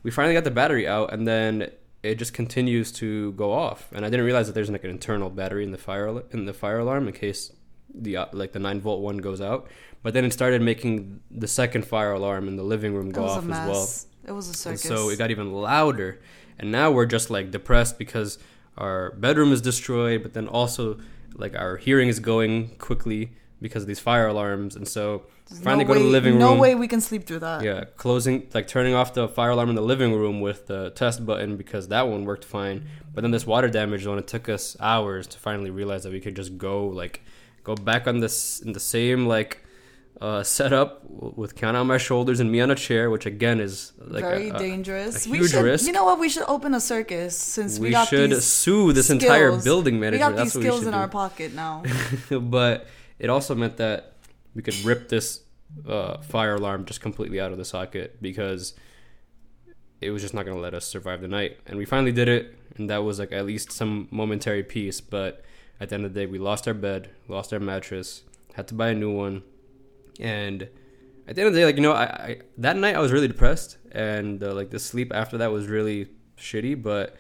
we 0.04 0.12
finally 0.12 0.34
got 0.34 0.44
the 0.44 0.52
battery 0.52 0.88
out 0.88 1.14
and 1.14 1.28
then 1.28 1.72
it 2.06 2.16
just 2.16 2.34
continues 2.34 2.92
to 2.94 3.32
go 3.34 3.52
off. 3.52 3.90
And 3.92 4.06
i 4.06 4.10
didn't 4.10 4.26
realize 4.26 4.48
that 4.48 4.54
there's 4.54 4.70
like 4.70 4.84
an 4.84 4.90
internal 4.90 5.30
battery 5.30 5.64
in 5.64 5.72
the 5.72 5.78
fire 5.78 6.08
al- 6.08 6.24
in 6.32 6.46
the 6.46 6.54
fire 6.54 6.80
alarm 6.80 7.08
in 7.08 7.14
case 7.14 7.52
the 7.94 8.18
uh, 8.18 8.26
like 8.32 8.52
the 8.52 8.60
9 8.60 8.82
volt 8.82 9.02
one 9.02 9.18
goes 9.18 9.42
out. 9.42 9.68
But 10.04 10.14
then 10.14 10.24
it 10.24 10.34
started 10.34 10.62
making 10.62 11.22
the 11.32 11.48
second 11.48 11.86
fire 11.86 12.12
alarm 12.12 12.48
in 12.48 12.58
the 12.58 12.64
living 12.64 12.94
room 12.94 13.10
go 13.10 13.26
off 13.26 13.44
as 13.44 13.50
well. 13.50 13.90
It 14.28 14.32
was 14.32 14.48
a 14.48 14.70
and 14.70 14.80
circus. 14.80 14.82
so 14.82 15.10
it 15.10 15.18
got 15.18 15.32
even 15.32 15.52
louder. 15.52 16.20
And 16.60 16.72
now 16.72 16.92
we're 16.92 17.06
just 17.06 17.30
like 17.30 17.52
depressed 17.52 17.98
because 17.98 18.38
our 18.78 19.12
bedroom 19.12 19.52
is 19.52 19.62
destroyed 19.62 20.22
but 20.22 20.34
then 20.34 20.48
also 20.48 21.00
like 21.34 21.56
our 21.56 21.78
hearing 21.78 22.10
is 22.10 22.20
going 22.20 22.76
quickly 22.78 23.32
because 23.68 23.82
of 23.86 23.88
these 23.92 24.00
fire 24.10 24.28
alarms 24.34 24.72
and 24.78 24.86
so 24.98 25.04
There's 25.48 25.62
finally 25.68 25.84
no 25.86 25.88
go 25.90 25.94
to 25.96 26.00
the 26.00 26.06
way- 26.06 26.12
living 26.18 26.34
No 26.40 26.48
room 26.50 26.56
No 26.58 26.62
way 26.66 26.72
we 26.84 26.88
can 26.94 27.02
sleep 27.10 27.24
through 27.28 27.40
that. 27.48 27.60
yeah, 27.70 27.80
closing 28.04 28.36
like 28.58 28.68
turning 28.76 28.94
off 29.00 29.10
the 29.20 29.26
fire 29.38 29.52
alarm 29.56 29.70
in 29.74 29.78
the 29.82 29.88
living 29.94 30.12
room 30.24 30.38
with 30.48 30.60
the 30.72 30.82
test 31.02 31.18
button 31.30 31.52
because 31.64 31.84
that 31.96 32.06
one 32.14 32.22
worked 32.32 32.46
fine. 32.58 32.78
But 33.14 33.20
then 33.24 33.32
this 33.38 33.46
water 33.54 33.70
damage 33.80 34.04
one, 34.12 34.18
it 34.24 34.28
took 34.36 34.46
us 34.58 34.66
hours 34.92 35.24
to 35.34 35.38
finally 35.48 35.72
realize 35.82 36.02
that 36.04 36.14
we 36.18 36.22
could 36.26 36.36
just 36.42 36.52
go 36.70 36.76
like 37.02 37.16
go 37.70 37.74
back 37.92 38.04
on 38.12 38.16
this 38.20 38.36
in 38.66 38.72
the 38.78 38.80
same 38.96 39.20
like 39.36 39.52
uh, 40.22 40.42
setup 40.44 40.90
w- 41.14 41.34
with 41.42 41.52
Kiana 41.58 41.80
on 41.84 41.88
my 41.88 41.98
shoulders 41.98 42.40
and 42.40 42.48
me 42.50 42.60
on 42.66 42.72
a 42.72 42.76
chair, 42.88 43.10
which 43.16 43.26
again 43.26 43.60
is 43.68 43.92
like 44.16 44.24
Very 44.24 44.48
a, 44.50 44.56
a- 44.56 44.60
dangerous. 44.60 45.26
a 45.26 45.30
we 45.30 45.40
huge 45.40 45.52
should, 45.52 45.64
risk. 45.72 45.84
You 45.88 45.92
know 45.98 46.06
what? 46.10 46.18
We 46.26 46.30
should 46.34 46.48
open 46.56 46.74
a 46.74 46.80
circus 46.80 47.38
since 47.38 47.72
we, 47.80 47.88
we 47.88 47.92
got 47.92 48.08
should 48.08 48.32
sue 48.42 48.94
this 48.94 49.10
entire 49.10 49.50
building 49.50 49.64
building 49.70 49.94
We 49.96 50.00
manager. 50.06 50.20
got 50.26 50.36
That's 50.38 50.54
these 50.54 50.64
we 50.64 50.70
skills 50.70 50.86
in 50.86 50.94
do. 50.94 50.98
our 51.00 51.10
pocket 51.10 51.54
now. 51.54 51.84
but 52.30 52.88
it 53.20 53.30
also 53.30 53.56
meant 53.56 53.78
that 53.78 54.14
we 54.54 54.62
could 54.62 54.76
rip 54.84 55.10
this 55.10 55.42
uh, 55.88 56.18
fire 56.20 56.56
alarm 56.56 56.86
just 56.86 57.02
completely 57.02 57.40
out 57.40 57.52
of 57.52 57.58
the 57.58 57.66
socket 57.66 58.22
because 58.22 58.74
it 60.02 60.12
was 60.12 60.22
just 60.22 60.34
not 60.34 60.46
going 60.46 60.56
to 60.56 60.62
let 60.62 60.74
us 60.74 60.86
survive 60.86 61.22
the 61.22 61.28
night. 61.28 61.60
And 61.66 61.78
we 61.78 61.86
finally 61.86 62.12
did 62.12 62.28
it, 62.28 62.56
and 62.78 62.90
that 62.90 63.04
was 63.04 63.20
like 63.20 63.32
at 63.32 63.46
least 63.46 63.72
some 63.72 64.08
momentary 64.12 64.64
peace. 64.64 65.02
But 65.02 65.44
at 65.80 65.90
the 65.90 65.96
end 65.96 66.06
of 66.06 66.14
the 66.14 66.22
day, 66.22 66.26
we 66.26 66.40
lost 66.40 66.68
our 66.68 66.74
bed, 66.74 67.10
lost 67.28 67.54
our 67.54 67.60
mattress, 67.60 68.24
had 68.54 68.68
to 68.70 68.74
buy 68.74 68.90
a 68.90 68.96
new 68.96 69.12
one, 69.12 69.44
and 70.20 70.70
at 71.28 71.36
the 71.36 71.42
end 71.42 71.48
of 71.48 71.54
the 71.54 71.60
day, 71.60 71.66
like 71.66 71.76
you 71.76 71.82
know, 71.82 71.94
I, 71.94 72.04
I 72.04 72.38
that 72.58 72.78
night 72.78 72.96
I 72.96 73.00
was 73.00 73.12
really 73.12 73.28
depressed, 73.28 73.78
and 73.92 74.44
uh, 74.44 74.54
like 74.54 74.70
the 74.70 74.80
sleep 74.80 75.12
after 75.14 75.38
that 75.40 75.52
was 75.52 75.68
really 75.68 76.08
shitty. 76.38 76.82
But 76.82 77.16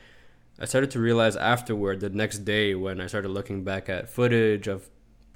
I 0.60 0.66
started 0.66 0.92
to 0.92 1.00
realize 1.00 1.36
afterward, 1.36 2.00
the 2.00 2.10
next 2.10 2.40
day, 2.40 2.75
when 2.75 3.02
I 3.02 3.08
started 3.08 3.30
looking 3.30 3.64
back 3.64 3.90
at 3.90 4.10
footage 4.10 4.68
of 4.68 4.90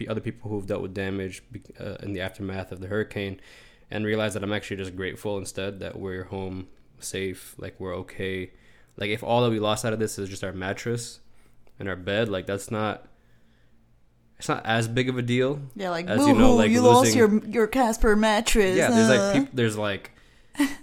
other 0.08 0.22
people 0.22 0.50
who've 0.50 0.66
dealt 0.66 0.82
with 0.82 0.94
damage 0.94 1.42
uh, 1.80 1.96
in 2.02 2.14
the 2.14 2.22
aftermath 2.22 2.72
of 2.72 2.80
the 2.80 2.88
hurricane, 2.88 3.40
and 3.92 4.06
realize 4.06 4.34
that 4.34 4.44
I'm 4.44 4.54
actually 4.54 4.78
just 4.78 4.96
grateful 4.96 5.38
instead 5.38 5.80
that 5.80 6.00
we're 6.00 6.26
home 6.26 6.68
safe, 7.00 7.56
like 7.58 7.80
we're 7.80 7.96
okay. 7.98 8.52
Like 8.98 9.10
if 9.10 9.24
all 9.24 9.42
that 9.44 9.50
we 9.50 9.60
lost 9.60 9.86
out 9.86 9.94
of 9.94 10.00
this 10.00 10.20
is 10.20 10.30
just 10.30 10.44
our 10.44 10.54
mattress 10.54 11.20
and 11.80 11.90
our 11.90 11.96
bed, 11.96 12.30
like 12.30 12.46
that's 12.46 12.72
not. 12.72 13.06
It's 14.38 14.48
not 14.48 14.66
as 14.66 14.88
big 14.88 15.10
of 15.10 15.18
a 15.18 15.22
deal. 15.22 15.60
Yeah, 15.76 15.90
like 15.90 16.08
As 16.08 16.26
you 16.26 16.34
know, 16.34 16.56
like 16.56 16.72
you 16.72 16.80
lost 16.80 17.14
your 17.14 17.44
your 17.46 17.68
Casper 17.68 18.16
mattress. 18.16 18.78
Yeah, 18.78 18.90
there's 18.90 19.10
uh. 19.10 19.34
like 19.34 19.34
peop 19.34 19.50
there's 19.54 19.78
like 19.78 20.12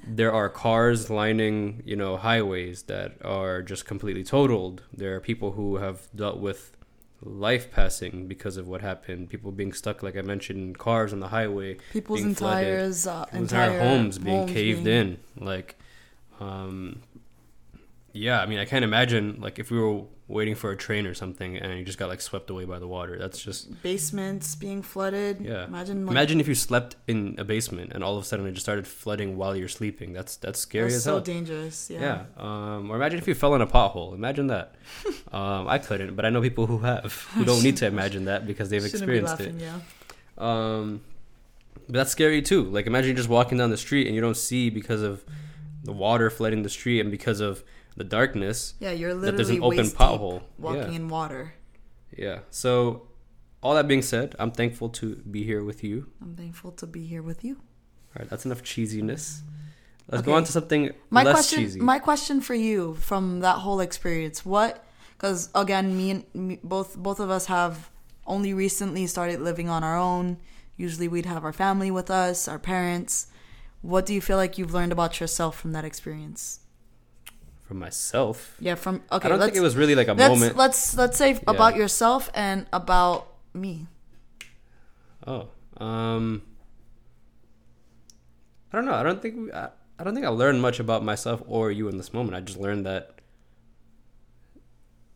there 0.06 0.32
are 0.32 0.48
cars 0.48 1.10
lining, 1.10 1.82
you 1.84 1.96
know, 1.96 2.16
highways 2.16 2.84
that 2.84 3.16
are 3.24 3.62
just 3.62 3.84
completely 3.84 4.24
totaled. 4.24 4.82
There 4.92 5.14
are 5.14 5.20
people 5.20 5.52
who 5.52 5.76
have 5.76 6.08
dealt 6.14 6.38
with 6.38 6.75
life 7.22 7.70
passing 7.72 8.26
because 8.26 8.56
of 8.56 8.68
what 8.68 8.80
happened. 8.82 9.28
People 9.30 9.50
being 9.52 9.72
stuck, 9.72 10.02
like 10.02 10.16
I 10.16 10.22
mentioned, 10.22 10.58
in 10.60 10.76
cars 10.76 11.12
on 11.12 11.20
the 11.20 11.28
highway. 11.28 11.76
people's 11.92 12.20
flooded. 12.20 12.66
entires 12.68 13.06
uh, 13.06 13.24
Entire, 13.32 13.70
entire 13.70 13.78
homes 13.80 14.18
being 14.18 14.36
homes 14.38 14.52
caved 14.52 14.84
being- 14.84 15.18
in. 15.36 15.44
Like, 15.44 15.76
um, 16.40 17.00
yeah, 18.12 18.40
I 18.40 18.46
mean, 18.46 18.58
I 18.58 18.64
can't 18.64 18.84
imagine 18.84 19.38
like 19.40 19.58
if 19.58 19.70
we 19.70 19.78
were 19.78 20.02
waiting 20.28 20.56
for 20.56 20.72
a 20.72 20.76
train 20.76 21.06
or 21.06 21.14
something 21.14 21.56
and 21.56 21.78
you 21.78 21.84
just 21.84 21.98
got 21.98 22.08
like 22.08 22.20
swept 22.20 22.50
away 22.50 22.64
by 22.64 22.78
the 22.80 22.88
water. 22.88 23.16
That's 23.18 23.40
just 23.40 23.80
basements 23.82 24.56
being 24.56 24.82
flooded. 24.82 25.40
yeah. 25.40 25.64
Imagine 25.66 26.04
like, 26.04 26.10
Imagine 26.10 26.40
if 26.40 26.48
you 26.48 26.54
slept 26.54 26.96
in 27.06 27.36
a 27.38 27.44
basement 27.44 27.92
and 27.92 28.02
all 28.02 28.16
of 28.16 28.24
a 28.24 28.26
sudden 28.26 28.44
it 28.46 28.52
just 28.52 28.66
started 28.66 28.88
flooding 28.88 29.36
while 29.36 29.54
you're 29.54 29.68
sleeping. 29.68 30.12
That's 30.12 30.36
that's 30.36 30.58
scary 30.58 30.86
that's 30.86 30.96
as 30.96 31.04
so 31.04 31.10
hell. 31.12 31.20
So 31.20 31.24
dangerous. 31.24 31.90
Yeah. 31.90 32.00
yeah. 32.00 32.24
Um, 32.76 32.90
or 32.90 32.96
imagine 32.96 33.18
if 33.18 33.28
you 33.28 33.34
fell 33.34 33.54
in 33.54 33.60
a 33.60 33.66
pothole. 33.68 34.14
Imagine 34.14 34.48
that. 34.48 34.74
um, 35.32 35.68
I 35.68 35.78
couldn't, 35.78 36.16
but 36.16 36.24
I 36.24 36.30
know 36.30 36.42
people 36.42 36.66
who 36.66 36.78
have 36.78 37.12
who 37.34 37.44
don't 37.50 37.62
need 37.62 37.76
to 37.78 37.86
imagine 37.86 38.24
that 38.24 38.46
because 38.46 38.68
they've 38.68 38.84
experienced 38.84 39.40
it. 39.40 39.54
laughing, 39.54 39.60
Yeah. 39.60 39.78
Um, 40.38 41.02
but 41.86 41.94
that's 41.94 42.10
scary 42.10 42.42
too. 42.42 42.64
Like 42.64 42.86
imagine 42.86 43.10
you're 43.10 43.16
just 43.16 43.28
walking 43.28 43.58
down 43.58 43.70
the 43.70 43.76
street 43.76 44.06
and 44.06 44.14
you 44.16 44.20
don't 44.20 44.36
see 44.36 44.70
because 44.70 45.02
of 45.02 45.24
the 45.84 45.92
water 45.92 46.30
flooding 46.30 46.62
the 46.64 46.68
street 46.68 46.98
and 46.98 47.12
because 47.12 47.38
of 47.38 47.62
the 47.96 48.04
darkness 48.04 48.74
Yeah, 48.80 48.90
you're 48.92 49.14
that 49.14 49.20
literally 49.20 49.36
there's 49.36 49.50
an 49.50 49.62
open 49.62 49.86
pothole. 49.86 50.42
walking 50.58 50.92
Yeah. 50.92 50.98
in 50.98 51.08
water. 51.08 51.54
yeah. 52.16 52.40
So 52.50 53.08
all 53.62 53.74
that 53.74 53.88
being 53.88 54.02
said, 54.02 54.34
I'm 54.38 54.50
thankful 54.52 54.88
to 55.00 55.16
be 55.16 55.42
here 55.44 55.64
with 55.64 55.82
you. 55.82 56.06
I'm 56.22 56.36
thankful 56.36 56.72
to 56.72 56.86
be 56.86 57.06
here 57.06 57.22
with 57.22 57.42
you. 57.44 57.54
All 57.56 58.20
right, 58.20 58.28
that's 58.30 58.44
enough 58.44 58.62
cheesiness. 58.62 59.40
Let's 60.08 60.20
Okay. 60.20 60.26
go 60.30 60.34
on 60.36 60.44
to 60.44 60.52
something 60.52 60.92
My 61.10 61.24
less 61.24 61.34
question, 61.34 61.58
cheesy. 61.64 61.80
my 61.80 61.98
question 61.98 62.40
for 62.40 62.54
you 62.54 62.94
from 62.94 63.40
that 63.40 63.58
whole 63.64 63.80
experience, 63.80 64.44
what? 64.44 64.84
Because 65.16 65.48
again, 65.54 65.96
me 65.96 66.10
and 66.12 66.24
me, 66.34 66.60
both 66.62 66.96
both 66.96 67.18
of 67.18 67.28
us 67.30 67.46
have 67.46 67.90
only 68.26 68.52
recently 68.54 69.06
started 69.06 69.40
living 69.40 69.68
on 69.68 69.82
our 69.82 69.96
own. 69.98 70.36
Usually, 70.76 71.08
we'd 71.08 71.26
have 71.26 71.42
our 71.44 71.52
family 71.54 71.90
with 71.90 72.10
us, 72.10 72.46
our 72.46 72.58
parents. 72.58 73.26
What 73.82 74.04
do 74.06 74.12
you 74.14 74.20
feel 74.20 74.36
like 74.36 74.58
you've 74.58 74.74
learned 74.74 74.92
about 74.92 75.18
yourself 75.20 75.58
from 75.58 75.72
that 75.72 75.84
experience? 75.84 76.60
For 77.66 77.74
myself, 77.74 78.56
Yeah, 78.60 78.76
from 78.76 79.02
okay. 79.10 79.26
I 79.26 79.28
don't 79.28 79.40
think 79.40 79.56
it 79.56 79.60
was 79.60 79.74
really 79.74 79.96
like 79.96 80.06
a 80.06 80.12
let's, 80.12 80.32
moment. 80.32 80.56
Let's 80.56 80.96
let's 80.96 81.18
say 81.18 81.40
about 81.48 81.74
yourself 81.74 82.30
and 82.32 82.64
about 82.72 83.26
me. 83.54 83.88
Oh, 85.26 85.48
um, 85.78 86.42
I 88.72 88.76
don't 88.76 88.84
know. 88.84 88.94
I 88.94 89.02
don't 89.02 89.20
think 89.20 89.36
we, 89.36 89.52
I, 89.52 89.70
I 89.98 90.04
don't 90.04 90.14
think 90.14 90.26
I 90.26 90.28
learned 90.28 90.62
much 90.62 90.78
about 90.78 91.02
myself 91.02 91.42
or 91.48 91.72
you 91.72 91.88
in 91.88 91.96
this 91.96 92.12
moment. 92.12 92.36
I 92.36 92.40
just 92.40 92.60
learned 92.60 92.86
that 92.86 93.16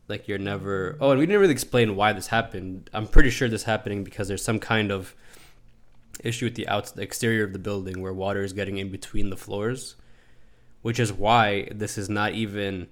like 0.08 0.26
you're 0.26 0.38
never. 0.38 0.98
Oh, 1.00 1.10
and 1.12 1.20
we 1.20 1.26
didn't 1.26 1.40
really 1.40 1.52
explain 1.52 1.96
why 1.96 2.12
this 2.12 2.26
happened. 2.26 2.90
I'm 2.92 3.06
pretty 3.06 3.30
sure 3.30 3.48
this 3.48 3.62
happening 3.62 4.04
because 4.04 4.28
there's 4.28 4.44
some 4.44 4.58
kind 4.58 4.90
of 4.90 5.14
issue 6.22 6.46
with 6.46 6.54
the 6.56 6.68
outs 6.68 6.90
the 6.90 7.02
exterior 7.02 7.44
of 7.44 7.52
the 7.52 7.58
building 7.58 8.02
where 8.02 8.12
water 8.12 8.42
is 8.42 8.52
getting 8.52 8.78
in 8.78 8.90
between 8.90 9.30
the 9.30 9.36
floors, 9.36 9.96
which 10.82 10.98
is 10.98 11.12
why 11.12 11.68
this 11.72 11.98
is 11.98 12.08
not 12.08 12.32
even 12.32 12.88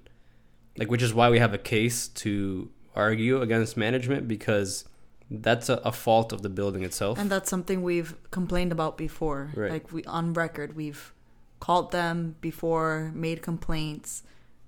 like 0.76 0.90
which 0.90 1.02
is 1.02 1.12
why 1.12 1.28
we 1.30 1.38
have 1.38 1.54
a 1.54 1.59
case 1.59 2.09
to 2.09 2.71
argue 2.95 3.40
against 3.40 3.76
management 3.76 4.28
because 4.28 4.85
that's 5.30 5.68
a, 5.68 5.75
a 5.85 5.92
fault 5.92 6.33
of 6.33 6.42
the 6.42 6.49
building 6.49 6.83
itself. 6.83 7.18
And 7.18 7.30
that's 7.30 7.50
something 7.50 7.83
we've 7.83 8.14
complained 8.30 8.73
about 8.73 8.97
before. 8.97 9.52
Right. 9.54 9.71
Like 9.71 9.92
we 9.92 10.04
on 10.04 10.33
record, 10.33 10.75
we've 10.75 11.12
called 11.61 11.92
them 11.92 12.37
before, 12.40 13.12
made 13.14 13.42
complaints 13.42 14.23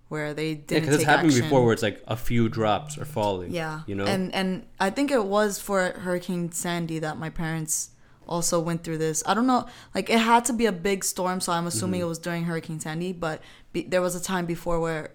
where 0.09 0.35
they 0.35 0.55
didn't 0.55 0.83
because 0.83 0.97
it's 0.97 1.05
happened 1.05 1.31
action. 1.31 1.45
before 1.45 1.65
where 1.65 1.73
it's 1.73 1.83
like 1.83 2.03
a 2.07 2.17
few 2.17 2.49
drops 2.49 2.99
are 2.99 3.05
falling. 3.05 3.53
Yeah, 3.53 3.83
you 3.87 3.95
know. 3.95 4.07
and 4.07 4.35
and 4.35 4.67
I 4.79 4.91
think 4.91 5.11
it 5.11 5.25
was 5.25 5.61
for 5.61 5.91
Hurricane 5.91 6.51
Sandy 6.53 6.99
that 6.99 7.17
my 7.17 7.31
parents 7.31 7.91
also 8.31 8.61
went 8.61 8.85
through 8.85 8.99
this. 8.99 9.23
I 9.27 9.35
don't 9.35 9.47
know, 9.47 9.67
like 9.95 10.09
it 10.09 10.19
had 10.21 10.45
to 10.47 10.53
be 10.55 10.67
a 10.67 10.73
big 10.73 11.05
storm, 11.05 11.41
so 11.41 11.53
I'm 11.53 11.67
assuming 11.67 12.01
Mm-hmm. 12.01 12.07
it 12.07 12.09
was 12.09 12.19
during 12.19 12.45
Hurricane 12.45 12.81
Sandy. 12.81 13.13
But 13.13 13.43
be, 13.73 13.83
there 13.83 14.01
was 14.01 14.15
a 14.15 14.23
time 14.23 14.47
before 14.47 14.81
where 14.81 15.11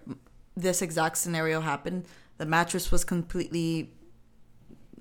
this 0.56 0.82
exact 0.82 1.16
scenario 1.18 1.60
happened. 1.60 2.04
The 2.38 2.46
mattress 2.46 2.92
was 2.92 3.04
completely 3.04 3.90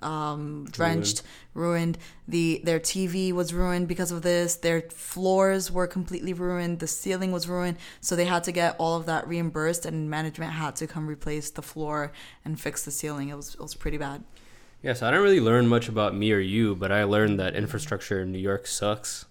um, 0.01 0.65
drenched, 0.72 1.22
ruined. 1.53 1.98
The 2.27 2.62
their 2.63 2.79
TV 2.79 3.31
was 3.31 3.53
ruined 3.53 3.88
because 3.88 4.12
of 4.12 4.22
this. 4.22 4.55
Their 4.55 4.81
floors 4.81 5.72
were 5.72 5.88
completely 5.88 6.34
ruined. 6.34 6.79
The 6.79 6.88
ceiling 6.88 7.31
was 7.31 7.48
ruined. 7.48 7.77
So 8.01 8.15
they 8.15 8.25
had 8.25 8.43
to 8.45 8.51
get 8.51 8.75
all 8.77 8.95
of 8.98 9.05
that 9.05 9.27
reimbursed, 9.27 9.86
and 9.86 10.10
management 10.10 10.53
had 10.53 10.75
to 10.77 10.88
come 10.88 11.07
replace 11.07 11.50
the 11.50 11.62
floor 11.62 12.12
and 12.43 12.60
fix 12.60 12.84
the 12.84 12.91
ceiling. 12.91 13.29
It 13.29 13.36
was 13.36 13.55
it 13.55 13.62
was 13.62 13.75
pretty 13.75 13.98
bad. 13.98 14.24
Yeah, 14.86 14.94
so 14.94 15.08
I 15.08 15.10
didn't 15.10 15.24
really 15.24 15.39
learn 15.39 15.68
much 15.68 15.89
about 15.89 16.13
me 16.15 16.32
or 16.32 16.38
you, 16.38 16.75
but 16.75 16.92
I 16.92 17.06
learned 17.06 17.39
that 17.39 17.56
infrastructure 17.56 18.22
in 18.22 18.32
New 18.32 18.38
York 18.38 18.68
sucks. 18.68 19.25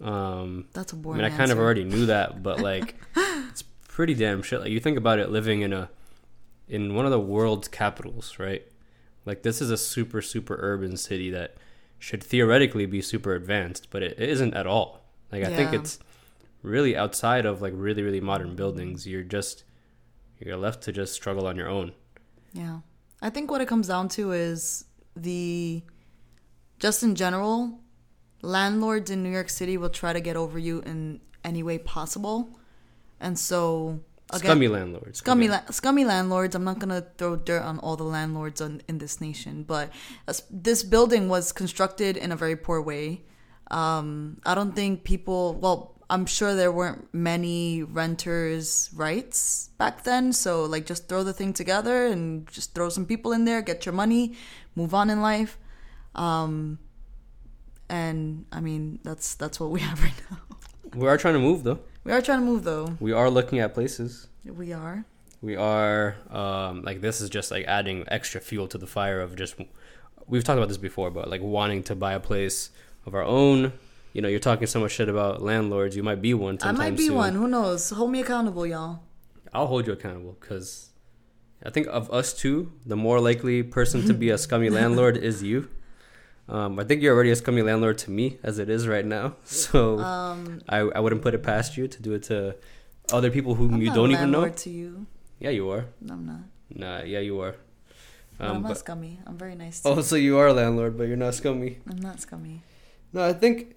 Um, 0.00 0.66
That's 0.72 0.92
a 0.92 0.96
boring. 0.96 1.20
I 1.20 1.24
mean, 1.24 1.32
I 1.32 1.36
kind 1.36 1.50
of 1.50 1.58
already 1.58 1.82
knew 1.82 2.06
that, 2.06 2.44
but 2.44 2.60
like, 2.70 2.94
it's 3.16 3.62
pretty 3.88 4.14
damn 4.14 4.40
shit. 4.40 4.60
Like, 4.60 4.70
you 4.70 4.78
think 4.78 4.96
about 4.96 5.18
it, 5.18 5.30
living 5.30 5.62
in 5.62 5.72
a 5.72 5.90
in 6.68 6.94
one 6.94 7.06
of 7.06 7.10
the 7.10 7.18
world's 7.18 7.66
capitals, 7.66 8.38
right? 8.38 8.62
Like, 9.26 9.42
this 9.42 9.60
is 9.60 9.72
a 9.72 9.76
super 9.76 10.22
super 10.22 10.56
urban 10.60 10.96
city 10.96 11.28
that 11.30 11.56
should 11.98 12.22
theoretically 12.22 12.86
be 12.86 13.02
super 13.02 13.34
advanced, 13.34 13.88
but 13.90 14.00
it, 14.00 14.16
it 14.16 14.28
isn't 14.28 14.54
at 14.54 14.68
all. 14.68 15.00
Like, 15.32 15.42
I 15.42 15.56
think 15.56 15.72
it's 15.72 15.98
really 16.62 16.96
outside 16.96 17.46
of 17.46 17.60
like 17.60 17.72
really 17.74 18.02
really 18.02 18.20
modern 18.20 18.54
buildings. 18.54 19.08
You're 19.08 19.24
just 19.24 19.64
you're 20.38 20.56
left 20.56 20.84
to 20.84 20.92
just 20.92 21.14
struggle 21.14 21.48
on 21.48 21.56
your 21.56 21.68
own. 21.68 21.94
Yeah. 22.52 22.78
I 23.24 23.30
think 23.30 23.50
what 23.50 23.62
it 23.62 23.68
comes 23.68 23.88
down 23.88 24.10
to 24.10 24.32
is 24.32 24.84
the 25.16 25.82
just 26.78 27.02
in 27.02 27.14
general, 27.14 27.80
landlords 28.42 29.10
in 29.10 29.22
New 29.22 29.30
York 29.30 29.48
City 29.48 29.78
will 29.78 29.88
try 29.88 30.12
to 30.12 30.20
get 30.20 30.36
over 30.36 30.58
you 30.58 30.80
in 30.80 31.20
any 31.42 31.62
way 31.62 31.78
possible. 31.78 32.58
And 33.20 33.38
so 33.38 34.00
again, 34.30 34.40
scummy 34.40 34.68
landlords. 34.68 35.18
scummy 35.20 35.48
la- 35.48 35.64
scummy 35.70 36.04
landlords. 36.04 36.54
I'm 36.54 36.64
not 36.64 36.78
gonna 36.78 37.06
throw 37.16 37.36
dirt 37.36 37.62
on 37.62 37.78
all 37.78 37.96
the 37.96 38.04
landlords 38.04 38.60
on, 38.60 38.82
in 38.88 38.98
this 38.98 39.22
nation, 39.22 39.62
but 39.62 39.90
this 40.50 40.82
building 40.82 41.30
was 41.30 41.50
constructed 41.50 42.18
in 42.18 42.30
a 42.30 42.36
very 42.36 42.56
poor 42.56 42.82
way. 42.82 43.22
Um, 43.70 44.42
I 44.44 44.54
don't 44.54 44.76
think 44.76 45.04
people. 45.04 45.54
Well, 45.54 45.93
I'm 46.14 46.26
sure 46.26 46.54
there 46.54 46.70
weren't 46.70 47.12
many 47.12 47.82
renters' 47.82 48.88
rights 48.94 49.70
back 49.78 50.04
then. 50.04 50.32
So 50.32 50.62
like, 50.64 50.86
just 50.86 51.08
throw 51.08 51.24
the 51.24 51.32
thing 51.32 51.52
together 51.52 52.06
and 52.06 52.46
just 52.46 52.72
throw 52.72 52.88
some 52.88 53.04
people 53.04 53.32
in 53.32 53.46
there, 53.46 53.62
get 53.62 53.84
your 53.84 53.94
money, 53.94 54.36
move 54.76 54.94
on 54.94 55.10
in 55.10 55.20
life. 55.20 55.58
Um, 56.14 56.78
and 57.88 58.46
I 58.52 58.60
mean, 58.60 59.00
that's 59.02 59.34
that's 59.34 59.58
what 59.58 59.70
we 59.70 59.80
have 59.80 60.00
right 60.02 60.20
now. 60.30 60.38
We 60.94 61.08
are 61.08 61.18
trying 61.18 61.34
to 61.34 61.40
move 61.40 61.64
though. 61.64 61.80
We 62.04 62.12
are 62.12 62.22
trying 62.22 62.38
to 62.38 62.44
move 62.46 62.62
though. 62.62 62.96
We 63.00 63.10
are 63.10 63.28
looking 63.28 63.58
at 63.58 63.74
places. 63.74 64.28
We 64.44 64.72
are. 64.72 65.04
we 65.42 65.56
are 65.56 66.14
um, 66.30 66.82
like 66.82 67.00
this 67.00 67.20
is 67.20 67.28
just 67.28 67.50
like 67.50 67.64
adding 67.66 68.04
extra 68.06 68.40
fuel 68.40 68.68
to 68.68 68.78
the 68.78 68.86
fire 68.86 69.20
of 69.20 69.34
just 69.34 69.56
we've 70.28 70.44
talked 70.44 70.58
about 70.58 70.68
this 70.68 70.78
before 70.78 71.10
but 71.10 71.28
like 71.28 71.42
wanting 71.42 71.82
to 71.82 71.94
buy 71.96 72.12
a 72.12 72.20
place 72.20 72.70
of 73.04 73.14
our 73.14 73.24
own 73.24 73.72
you 74.14 74.22
know 74.22 74.28
you're 74.32 74.46
talking 74.50 74.66
so 74.66 74.80
much 74.80 74.92
shit 74.92 75.08
about 75.10 75.42
landlords 75.42 75.94
you 75.98 76.02
might 76.02 76.22
be 76.22 76.32
one 76.32 76.56
I 76.62 76.72
might 76.72 76.96
be 76.96 77.06
soon. 77.08 77.16
one. 77.16 77.34
Who 77.34 77.46
knows? 77.46 77.90
Hold 77.90 78.10
me 78.10 78.20
accountable, 78.20 78.64
y'all. 78.66 79.00
i'll 79.52 79.66
hold 79.66 79.86
you 79.86 79.92
accountable 79.92 80.34
because 80.40 80.90
i 81.66 81.70
think 81.74 81.86
of 81.98 82.10
us 82.18 82.32
two 82.42 82.56
the 82.92 82.96
more 83.06 83.18
likely 83.28 83.62
person 83.62 83.98
to 84.08 84.14
be 84.22 84.28
a 84.30 84.38
scummy 84.38 84.70
landlord 84.80 85.16
is 85.30 85.42
you 85.42 85.68
um, 86.46 86.78
I 86.78 86.84
think 86.84 87.00
you're 87.00 87.14
already 87.14 87.30
a 87.30 87.36
scummy 87.36 87.62
landlord 87.62 87.96
to 88.04 88.10
me 88.10 88.26
as 88.42 88.58
it 88.58 88.68
is 88.68 88.86
right 88.86 89.06
now. 89.16 89.26
So 89.46 89.98
Um, 89.98 90.60
I, 90.68 90.78
I 90.96 91.00
wouldn't 91.00 91.22
put 91.22 91.32
it 91.32 91.42
past 91.42 91.78
you 91.78 91.88
to 91.88 91.98
do 92.02 92.12
it 92.12 92.22
to 92.24 92.56
other 93.16 93.30
people 93.30 93.54
whom 93.54 93.70
I'm 93.74 93.80
you 93.80 93.88
don't 93.98 94.10
even 94.12 94.30
know. 94.30 94.40
landlord 94.40 94.58
To 94.58 94.70
you, 94.70 95.06
Yeah, 95.40 95.48
you 95.58 95.64
are. 95.70 95.86
no, 96.02 96.12
I'm 96.14 96.26
not. 96.26 96.42
Nah, 96.68 97.00
yeah, 97.12 97.20
you 97.20 97.40
are. 97.40 97.54
Um, 98.38 98.56
I'm 98.56 98.62
not 98.62 98.68
but, 98.76 98.78
scummy. 98.84 99.20
I'm 99.26 99.38
very 99.38 99.54
nice. 99.54 99.80
To 99.80 99.88
oh, 99.88 100.00
so 100.02 100.16
you 100.16 100.36
are 100.36 100.48
a 100.48 100.52
landlord, 100.52 100.98
but 100.98 101.04
you're 101.08 101.16
not 101.26 101.32
scummy. 101.32 101.78
I'm 101.90 102.02
not 102.08 102.20
scummy. 102.20 102.60
No, 103.14 103.24
I 103.24 103.32
think 103.32 103.76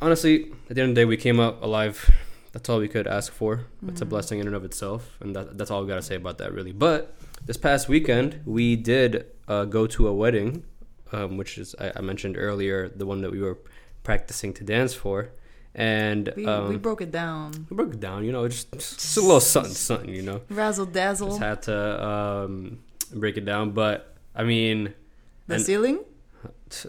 honestly, 0.00 0.52
at 0.68 0.76
the 0.76 0.82
end 0.82 0.90
of 0.90 0.94
the 0.94 1.00
day, 1.00 1.04
we 1.04 1.16
came 1.16 1.40
out 1.40 1.58
alive. 1.62 2.10
That's 2.52 2.68
all 2.68 2.78
we 2.80 2.88
could 2.88 3.06
ask 3.06 3.32
for. 3.32 3.66
That's 3.82 4.00
a 4.00 4.04
Mhm. 4.06 4.08
blessing 4.08 4.38
in 4.40 4.46
and 4.46 4.56
of 4.56 4.64
itself, 4.64 5.16
and 5.20 5.34
that, 5.36 5.56
that's 5.56 5.70
all 5.70 5.82
we 5.82 5.88
gotta 5.88 6.02
say 6.02 6.16
about 6.16 6.38
that, 6.38 6.52
really. 6.52 6.72
But 6.72 7.14
this 7.46 7.56
past 7.56 7.88
weekend, 7.88 8.40
we 8.44 8.76
did 8.76 9.26
uh, 9.48 9.64
go 9.64 9.86
to 9.86 10.06
a 10.08 10.14
wedding, 10.14 10.64
um, 11.12 11.36
which 11.36 11.58
is 11.58 11.74
I, 11.80 11.92
I 11.96 12.00
mentioned 12.00 12.36
earlier, 12.38 12.88
the 12.88 13.06
one 13.06 13.20
that 13.22 13.30
we 13.32 13.40
were 13.40 13.58
practicing 14.02 14.52
to 14.54 14.64
dance 14.64 14.94
for, 14.94 15.28
and 15.74 16.32
We 16.36 16.46
um, 16.46 16.68
we 16.68 16.76
broke 16.76 17.00
it 17.02 17.10
down. 17.12 17.66
we 17.70 17.76
broke 17.76 17.94
it 17.94 18.00
down. 18.00 18.24
You 18.24 18.32
know, 18.32 18.46
just 18.48 18.72
just 18.72 19.16
a 19.16 19.20
little 19.20 19.40
something, 19.40 19.72
something. 19.74 20.10
You 20.14 20.22
know, 20.22 20.40
Razzle 20.50 20.86
dazzle. 20.86 21.28
just 21.28 21.40
had 21.40 21.62
to 21.62 22.04
um, 22.06 22.78
break 23.14 23.36
it 23.36 23.44
down. 23.44 23.70
But 23.72 24.14
I 24.34 24.42
mean, 24.44 24.94
The 25.46 25.54
and- 25.54 25.64
ceiling. 25.64 25.98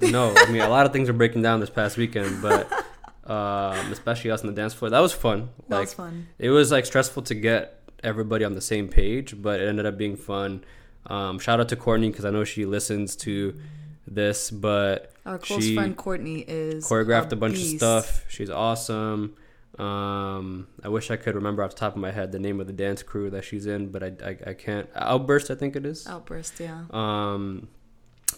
no, 0.02 0.34
I 0.38 0.52
mean 0.52 0.62
a 0.62 0.70
lot 0.70 0.86
of 0.86 0.94
things 0.94 1.10
are 1.10 1.14
breaking 1.14 1.42
down 1.42 1.60
this 1.60 1.70
past 1.72 1.98
weekend, 1.98 2.42
but 2.42 2.70
um, 3.26 3.92
especially 3.92 4.32
us 4.32 4.42
on 4.42 4.48
the 4.48 4.54
dance 4.54 4.74
floor, 4.74 4.90
that 4.90 5.00
was 5.00 5.14
fun. 5.14 5.50
That 5.70 5.76
like 5.78 5.86
was 5.88 5.94
fun. 5.94 6.28
it 6.40 6.50
was 6.50 6.72
like 6.72 6.86
stressful 6.86 7.24
to 7.24 7.36
get 7.36 7.82
everybody 8.04 8.44
on 8.46 8.54
the 8.54 8.62
same 8.62 8.88
page, 8.88 9.42
but 9.42 9.60
it 9.60 9.68
ended 9.68 9.86
up 9.86 9.98
being 9.98 10.16
fun. 10.16 10.64
Um, 11.06 11.40
shout 11.40 11.60
out 11.60 11.70
to 11.70 11.76
Courtney 11.76 12.10
because 12.10 12.26
I 12.26 12.30
know 12.30 12.44
she 12.44 12.66
listens 12.66 13.16
to 13.18 13.60
this, 14.08 14.52
but 14.52 15.14
Our 15.26 15.38
close 15.38 15.74
friend 15.74 15.96
Courtney 15.96 16.42
is 16.48 16.88
choreographed 16.88 17.32
a, 17.32 17.36
bunch 17.36 17.56
beast. 17.56 17.82
of 17.84 18.04
stuff. 18.06 18.26
She's 18.30 18.50
awesome. 18.50 19.36
Um, 19.80 20.68
I 20.84 20.90
wish 20.90 21.10
I 21.10 21.16
could 21.16 21.34
remember 21.36 21.64
off 21.64 21.72
the 21.72 21.78
top 21.80 21.96
of 21.96 22.02
my 22.02 22.12
head 22.12 22.32
the 22.32 22.40
name 22.40 22.60
of 22.60 22.68
the 22.68 22.74
dance 22.74 23.02
crew 23.04 23.30
that 23.32 23.44
she's 23.44 23.66
in, 23.66 23.90
but 23.90 24.04
I, 24.04 24.12
I, 24.24 24.38
I 24.52 24.54
can't. 24.54 24.88
Outburst, 24.96 25.50
I 25.50 25.56
think 25.56 25.76
it 25.76 25.86
is. 25.86 26.06
Outburst, 26.08 26.60
yeah. 26.60 26.84
Um, 26.92 27.68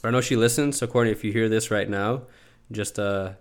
but 0.02 0.10
I 0.10 0.12
know 0.12 0.22
she 0.22 0.36
listens. 0.36 0.78
So 0.78 0.88
Courtney, 0.88 1.12
if 1.12 1.24
you 1.24 1.32
hear 1.34 1.50
this 1.50 1.72
right 1.72 1.90
now, 1.90 2.24
just 2.72 3.00
uh, 3.00 3.32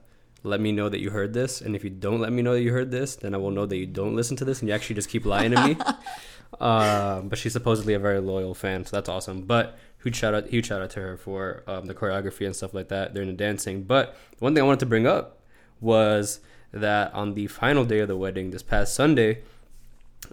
let 0.43 0.61
me 0.61 0.73
know 0.73 0.89
that 0.89 1.01
you 1.01 1.11
heard 1.11 1.33
this. 1.33 1.61
And 1.61 1.77
if 1.77 1.85
you 1.85 1.91
don't 1.91 2.21
let 2.21 2.33
me 2.33 2.43
know 2.43 2.55
that 2.55 2.63
you 2.63 2.73
heard 2.73 2.91
this, 2.91 3.17
then 3.17 3.35
I 3.35 3.39
will 3.39 3.51
know 3.51 3.67
that 3.67 3.77
you 3.77 3.87
don't 3.87 4.17
listen 4.17 4.37
to 4.39 4.45
this 4.45 4.61
and 4.61 4.69
you 4.69 4.75
actually 4.75 4.97
just 4.97 5.09
keep 5.09 5.25
lying 5.25 5.53
to 5.53 5.67
me. 5.67 5.77
um, 6.61 7.29
but 7.29 7.39
she's 7.39 7.53
supposedly 7.53 7.95
a 7.95 7.99
very 7.99 8.21
loyal 8.21 8.55
fan, 8.55 8.85
so 8.85 8.97
that's 8.97 9.09
awesome. 9.09 9.43
But 9.43 9.79
huge 10.03 10.17
shout 10.17 10.35
out, 10.35 10.49
huge 10.49 10.67
shout 10.67 10.83
out 10.83 10.91
to 10.91 11.01
her 11.01 11.17
for 11.17 11.63
um, 11.67 11.87
the 11.87 11.95
choreography 11.95 12.45
and 12.47 12.57
stuff 12.57 12.75
like 12.75 12.89
that 12.89 13.15
during 13.15 13.29
the 13.29 13.37
dancing. 13.37 13.83
But 13.85 14.17
one 14.41 14.55
thing 14.55 14.63
I 14.63 14.67
wanted 14.67 14.81
to 14.81 14.87
bring 14.87 15.07
up 15.07 15.41
was 15.81 16.41
that 16.73 17.13
on 17.15 17.35
the 17.35 17.47
final 17.47 17.85
day 17.85 18.01
of 18.01 18.09
the 18.09 18.17
wedding, 18.17 18.51
this 18.51 18.63
past 18.63 18.95
Sunday, 18.95 19.43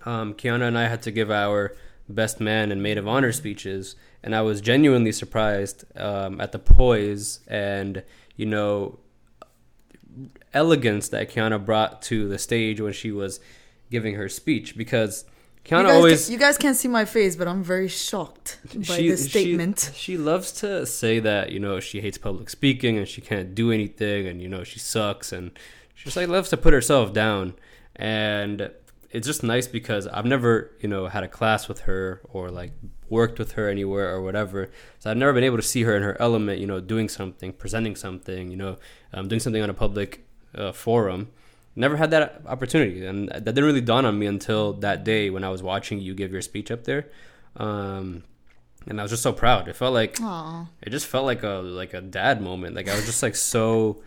um, 0.05 0.33
Kiana 0.33 0.67
and 0.67 0.77
I 0.77 0.87
had 0.87 1.01
to 1.03 1.11
give 1.11 1.29
our 1.29 1.75
best 2.07 2.39
man 2.39 2.71
and 2.71 2.81
maid 2.81 2.97
of 2.97 3.07
honor 3.07 3.31
speeches, 3.31 3.95
and 4.23 4.35
I 4.35 4.41
was 4.41 4.61
genuinely 4.61 5.11
surprised 5.11 5.85
um, 5.95 6.41
at 6.41 6.51
the 6.51 6.59
poise 6.59 7.41
and 7.47 8.03
you 8.35 8.45
know 8.45 8.99
elegance 10.53 11.09
that 11.09 11.29
Kiana 11.31 11.63
brought 11.63 12.01
to 12.03 12.27
the 12.27 12.37
stage 12.37 12.81
when 12.81 12.93
she 12.93 13.11
was 13.11 13.39
giving 13.89 14.15
her 14.15 14.29
speech 14.29 14.77
because 14.77 15.25
You 15.65 15.71
Kiana 15.71 15.83
guys, 15.83 15.95
always 15.95 16.25
can, 16.25 16.33
you 16.33 16.39
guys 16.39 16.57
can't 16.57 16.75
see 16.75 16.87
my 16.87 17.05
face, 17.05 17.35
but 17.35 17.47
I'm 17.47 17.63
very 17.63 17.87
shocked 17.87 18.59
by 18.73 18.97
this 18.97 19.29
statement. 19.29 19.91
She, 19.93 20.13
she 20.13 20.17
loves 20.17 20.51
to 20.53 20.85
say 20.85 21.19
that 21.19 21.51
you 21.51 21.59
know 21.59 21.79
she 21.79 22.01
hates 22.01 22.17
public 22.17 22.49
speaking 22.49 22.97
and 22.97 23.07
she 23.07 23.21
can't 23.21 23.53
do 23.53 23.71
anything 23.71 24.27
and 24.27 24.41
you 24.41 24.47
know 24.47 24.63
she 24.63 24.79
sucks 24.79 25.31
and 25.31 25.51
she 25.95 26.05
just 26.05 26.17
like 26.17 26.27
loves 26.27 26.49
to 26.49 26.57
put 26.57 26.73
herself 26.73 27.13
down 27.13 27.53
and 27.95 28.71
it's 29.11 29.25
just 29.25 29.43
nice 29.43 29.67
because 29.67 30.07
I've 30.07 30.25
never 30.25 30.71
you 30.79 30.87
know 30.87 31.07
had 31.07 31.23
a 31.23 31.27
class 31.27 31.67
with 31.67 31.81
her 31.81 32.21
or 32.29 32.49
like 32.51 32.71
worked 33.09 33.39
with 33.39 33.53
her 33.53 33.67
anywhere 33.67 34.09
or 34.13 34.21
whatever 34.21 34.69
so 34.99 35.09
I've 35.09 35.17
never 35.17 35.33
been 35.33 35.43
able 35.43 35.57
to 35.57 35.63
see 35.63 35.81
her 35.83 35.95
in 35.97 36.03
her 36.03 36.15
element 36.21 36.59
you 36.59 36.67
know 36.67 36.79
doing 36.79 37.09
something 37.09 37.51
presenting 37.53 37.95
something 37.95 38.51
you 38.51 38.57
know 38.57 38.77
um, 39.13 39.27
doing 39.27 39.39
something 39.39 39.61
on 39.61 39.69
a 39.69 39.73
public 39.73 40.25
uh, 40.55 40.71
forum 40.71 41.29
never 41.75 41.95
had 41.97 42.11
that 42.11 42.41
opportunity. 42.45 43.05
And 43.05 43.29
that 43.29 43.45
didn't 43.45 43.63
really 43.63 43.81
dawn 43.81 44.05
on 44.05 44.17
me 44.19 44.25
until 44.25 44.73
that 44.73 45.03
day 45.05 45.29
when 45.29 45.43
i 45.43 45.49
was 45.49 45.63
watching 45.63 46.01
you 46.01 46.13
give 46.13 46.31
your 46.31 46.41
speech 46.41 46.71
up 46.71 46.83
there. 46.83 47.07
Um, 47.55 48.23
and 48.87 48.99
i 48.99 49.03
was 49.03 49.11
just 49.11 49.23
so 49.23 49.31
proud. 49.33 49.67
It 49.67 49.75
felt 49.75 49.93
like 49.93 50.17
Aw. 50.21 50.67
it 50.81 50.89
just 50.89 51.05
felt 51.05 51.25
like 51.25 51.43
a 51.43 51.61
like 51.63 51.93
a 51.93 52.01
dad 52.01 52.41
moment. 52.41 52.75
Like 52.75 52.87
i 52.89 52.95
was 52.95 53.05
just 53.05 53.21
like 53.23 53.35
so 53.35 54.01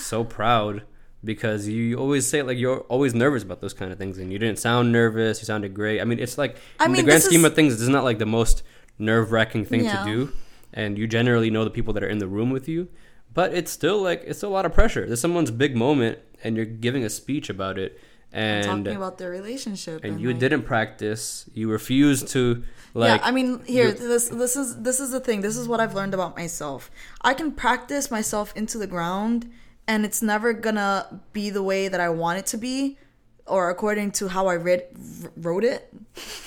so 0.00 0.24
proud 0.24 0.82
because 1.22 1.68
you 1.68 1.96
always 1.96 2.26
say 2.26 2.42
like 2.42 2.58
you're 2.58 2.80
always 2.82 3.14
nervous 3.14 3.42
about 3.42 3.60
those 3.60 3.74
kind 3.74 3.92
of 3.92 3.98
things. 3.98 4.18
And 4.18 4.32
you 4.32 4.38
didn't 4.38 4.58
sound 4.58 4.90
nervous. 4.92 5.40
You 5.40 5.46
sounded 5.46 5.74
great. 5.74 6.00
I 6.00 6.04
mean 6.04 6.18
it's 6.18 6.36
like 6.38 6.56
I 6.78 6.86
in 6.86 6.92
the 6.92 7.02
grand 7.02 7.22
scheme 7.22 7.40
is- 7.40 7.46
of 7.46 7.54
things 7.54 7.74
it's 7.74 7.88
not 7.88 8.04
like 8.04 8.18
the 8.18 8.26
most 8.26 8.62
nerve-wracking 8.98 9.64
thing 9.64 9.84
Yeah. 9.84 10.04
to 10.04 10.10
do. 10.10 10.32
And 10.72 10.98
you 10.98 11.06
generally 11.06 11.50
know 11.50 11.64
the 11.64 11.70
people 11.70 11.94
that 11.94 12.02
are 12.02 12.08
in 12.08 12.18
the 12.18 12.28
room 12.28 12.50
with 12.50 12.68
you 12.68 12.88
but 13.32 13.54
it's 13.54 13.70
still 13.70 14.02
like 14.02 14.22
it's 14.26 14.38
still 14.38 14.50
a 14.50 14.52
lot 14.52 14.66
of 14.66 14.72
pressure 14.72 15.06
there's 15.06 15.20
someone's 15.20 15.50
big 15.50 15.76
moment 15.76 16.18
and 16.42 16.56
you're 16.56 16.64
giving 16.64 17.04
a 17.04 17.10
speech 17.10 17.50
about 17.50 17.78
it 17.78 17.98
and 18.32 18.64
talking 18.64 18.96
about 18.96 19.18
their 19.18 19.30
relationship, 19.30 20.04
and 20.04 20.20
you 20.20 20.30
like- 20.30 20.38
didn't 20.38 20.62
practice 20.62 21.50
you 21.52 21.70
refused 21.70 22.28
to 22.28 22.62
like 22.94 23.20
yeah, 23.20 23.26
I 23.26 23.30
mean, 23.30 23.62
here 23.66 23.92
this 23.92 24.28
this 24.28 24.56
is 24.56 24.82
this 24.82 25.00
is 25.00 25.10
the 25.10 25.20
thing. 25.20 25.40
This 25.40 25.56
is 25.56 25.68
what 25.68 25.80
I've 25.80 25.94
learned 25.94 26.14
about 26.14 26.36
myself. 26.36 26.90
I 27.22 27.34
can 27.34 27.52
practice 27.52 28.10
myself 28.10 28.52
into 28.56 28.78
the 28.78 28.86
ground, 28.86 29.50
and 29.86 30.04
it's 30.04 30.22
never 30.22 30.52
gonna 30.52 31.20
be 31.32 31.50
the 31.50 31.62
way 31.62 31.88
that 31.88 32.00
I 32.00 32.08
want 32.08 32.38
it 32.38 32.46
to 32.46 32.56
be, 32.56 32.98
or 33.46 33.70
according 33.70 34.12
to 34.12 34.28
how 34.28 34.48
I 34.48 34.56
read 34.56 34.86
wrote 35.36 35.64
it. 35.64 35.92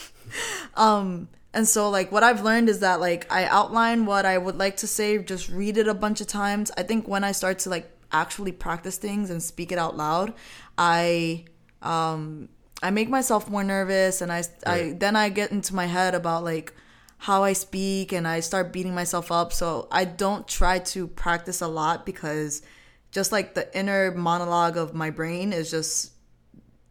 um, 0.75 1.29
and 1.53 1.67
so 1.67 1.89
like 1.89 2.11
what 2.11 2.23
I've 2.23 2.43
learned 2.43 2.67
is 2.67 2.79
that 2.79 2.99
like 2.99 3.31
I 3.31 3.45
outline 3.45 4.05
what 4.05 4.25
I 4.25 4.37
would 4.37 4.57
like 4.57 4.77
to 4.77 4.87
say, 4.87 5.17
just 5.19 5.49
read 5.49 5.77
it 5.77 5.87
a 5.87 5.93
bunch 5.93 6.19
of 6.19 6.27
times. 6.27 6.71
I 6.77 6.83
think 6.83 7.07
when 7.07 7.23
I 7.23 7.31
start 7.31 7.59
to 7.59 7.69
like 7.69 7.89
actually 8.11 8.51
practice 8.51 8.97
things 8.97 9.29
and 9.29 9.41
speak 9.41 9.71
it 9.71 9.77
out 9.77 9.95
loud, 9.95 10.33
I 10.77 11.45
um 11.81 12.49
I 12.81 12.89
make 12.89 13.09
myself 13.09 13.49
more 13.49 13.63
nervous 13.63 14.21
and 14.21 14.31
I 14.31 14.43
I 14.65 14.95
then 14.97 15.15
I 15.15 15.29
get 15.29 15.51
into 15.51 15.75
my 15.75 15.85
head 15.85 16.15
about 16.15 16.43
like 16.43 16.73
how 17.19 17.43
I 17.43 17.53
speak 17.53 18.11
and 18.11 18.27
I 18.27 18.39
start 18.39 18.73
beating 18.73 18.95
myself 18.95 19.31
up. 19.31 19.53
So 19.53 19.87
I 19.91 20.05
don't 20.05 20.47
try 20.47 20.79
to 20.79 21.07
practice 21.07 21.61
a 21.61 21.67
lot 21.67 22.05
because 22.05 22.63
just 23.11 23.31
like 23.31 23.53
the 23.53 23.77
inner 23.77 24.11
monologue 24.11 24.75
of 24.75 24.95
my 24.95 25.11
brain 25.11 25.53
is 25.53 25.69
just 25.69 26.13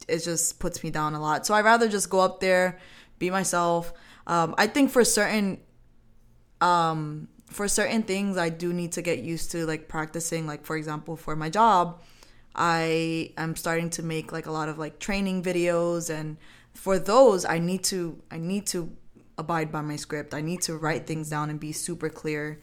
it 0.07 0.21
just 0.21 0.61
puts 0.61 0.85
me 0.85 0.91
down 0.91 1.15
a 1.15 1.21
lot. 1.21 1.47
So 1.47 1.53
I 1.53 1.63
rather 1.63 1.89
just 1.89 2.11
go 2.11 2.21
up 2.21 2.39
there, 2.39 2.79
be 3.19 3.29
myself. 3.29 3.93
Um, 4.27 4.55
I 4.59 4.67
think 4.67 4.91
for 4.91 5.05
certain 5.05 5.61
um, 6.61 7.29
for 7.47 7.69
certain 7.69 8.03
things 8.03 8.37
I 8.37 8.49
do 8.49 8.73
need 8.73 8.93
to 8.93 9.03
get 9.03 9.21
used 9.21 9.51
to 9.53 9.67
like 9.67 9.89
practicing 9.89 10.47
like 10.47 10.65
for 10.65 10.77
example 10.77 11.17
for 11.17 11.37
my 11.37 11.51
job 11.51 12.01
I 12.55 13.33
am 13.37 13.57
starting 13.57 13.91
to 13.91 14.03
make 14.03 14.33
like 14.33 14.47
a 14.47 14.53
lot 14.53 14.69
of 14.69 14.79
like 14.79 14.99
training 14.99 15.43
videos 15.43 16.09
and 16.09 16.37
for 16.75 16.99
those 16.99 17.45
I 17.45 17.59
need 17.59 17.85
to 17.85 18.21
I 18.31 18.39
need 18.39 18.67
to 18.69 18.91
abide 19.39 19.73
by 19.73 19.81
my 19.81 19.97
script. 19.97 20.35
I 20.35 20.41
need 20.41 20.63
to 20.63 20.77
write 20.77 21.07
things 21.07 21.31
down 21.31 21.51
and 21.51 21.59
be 21.59 21.73
super 21.73 22.09
clear. 22.09 22.61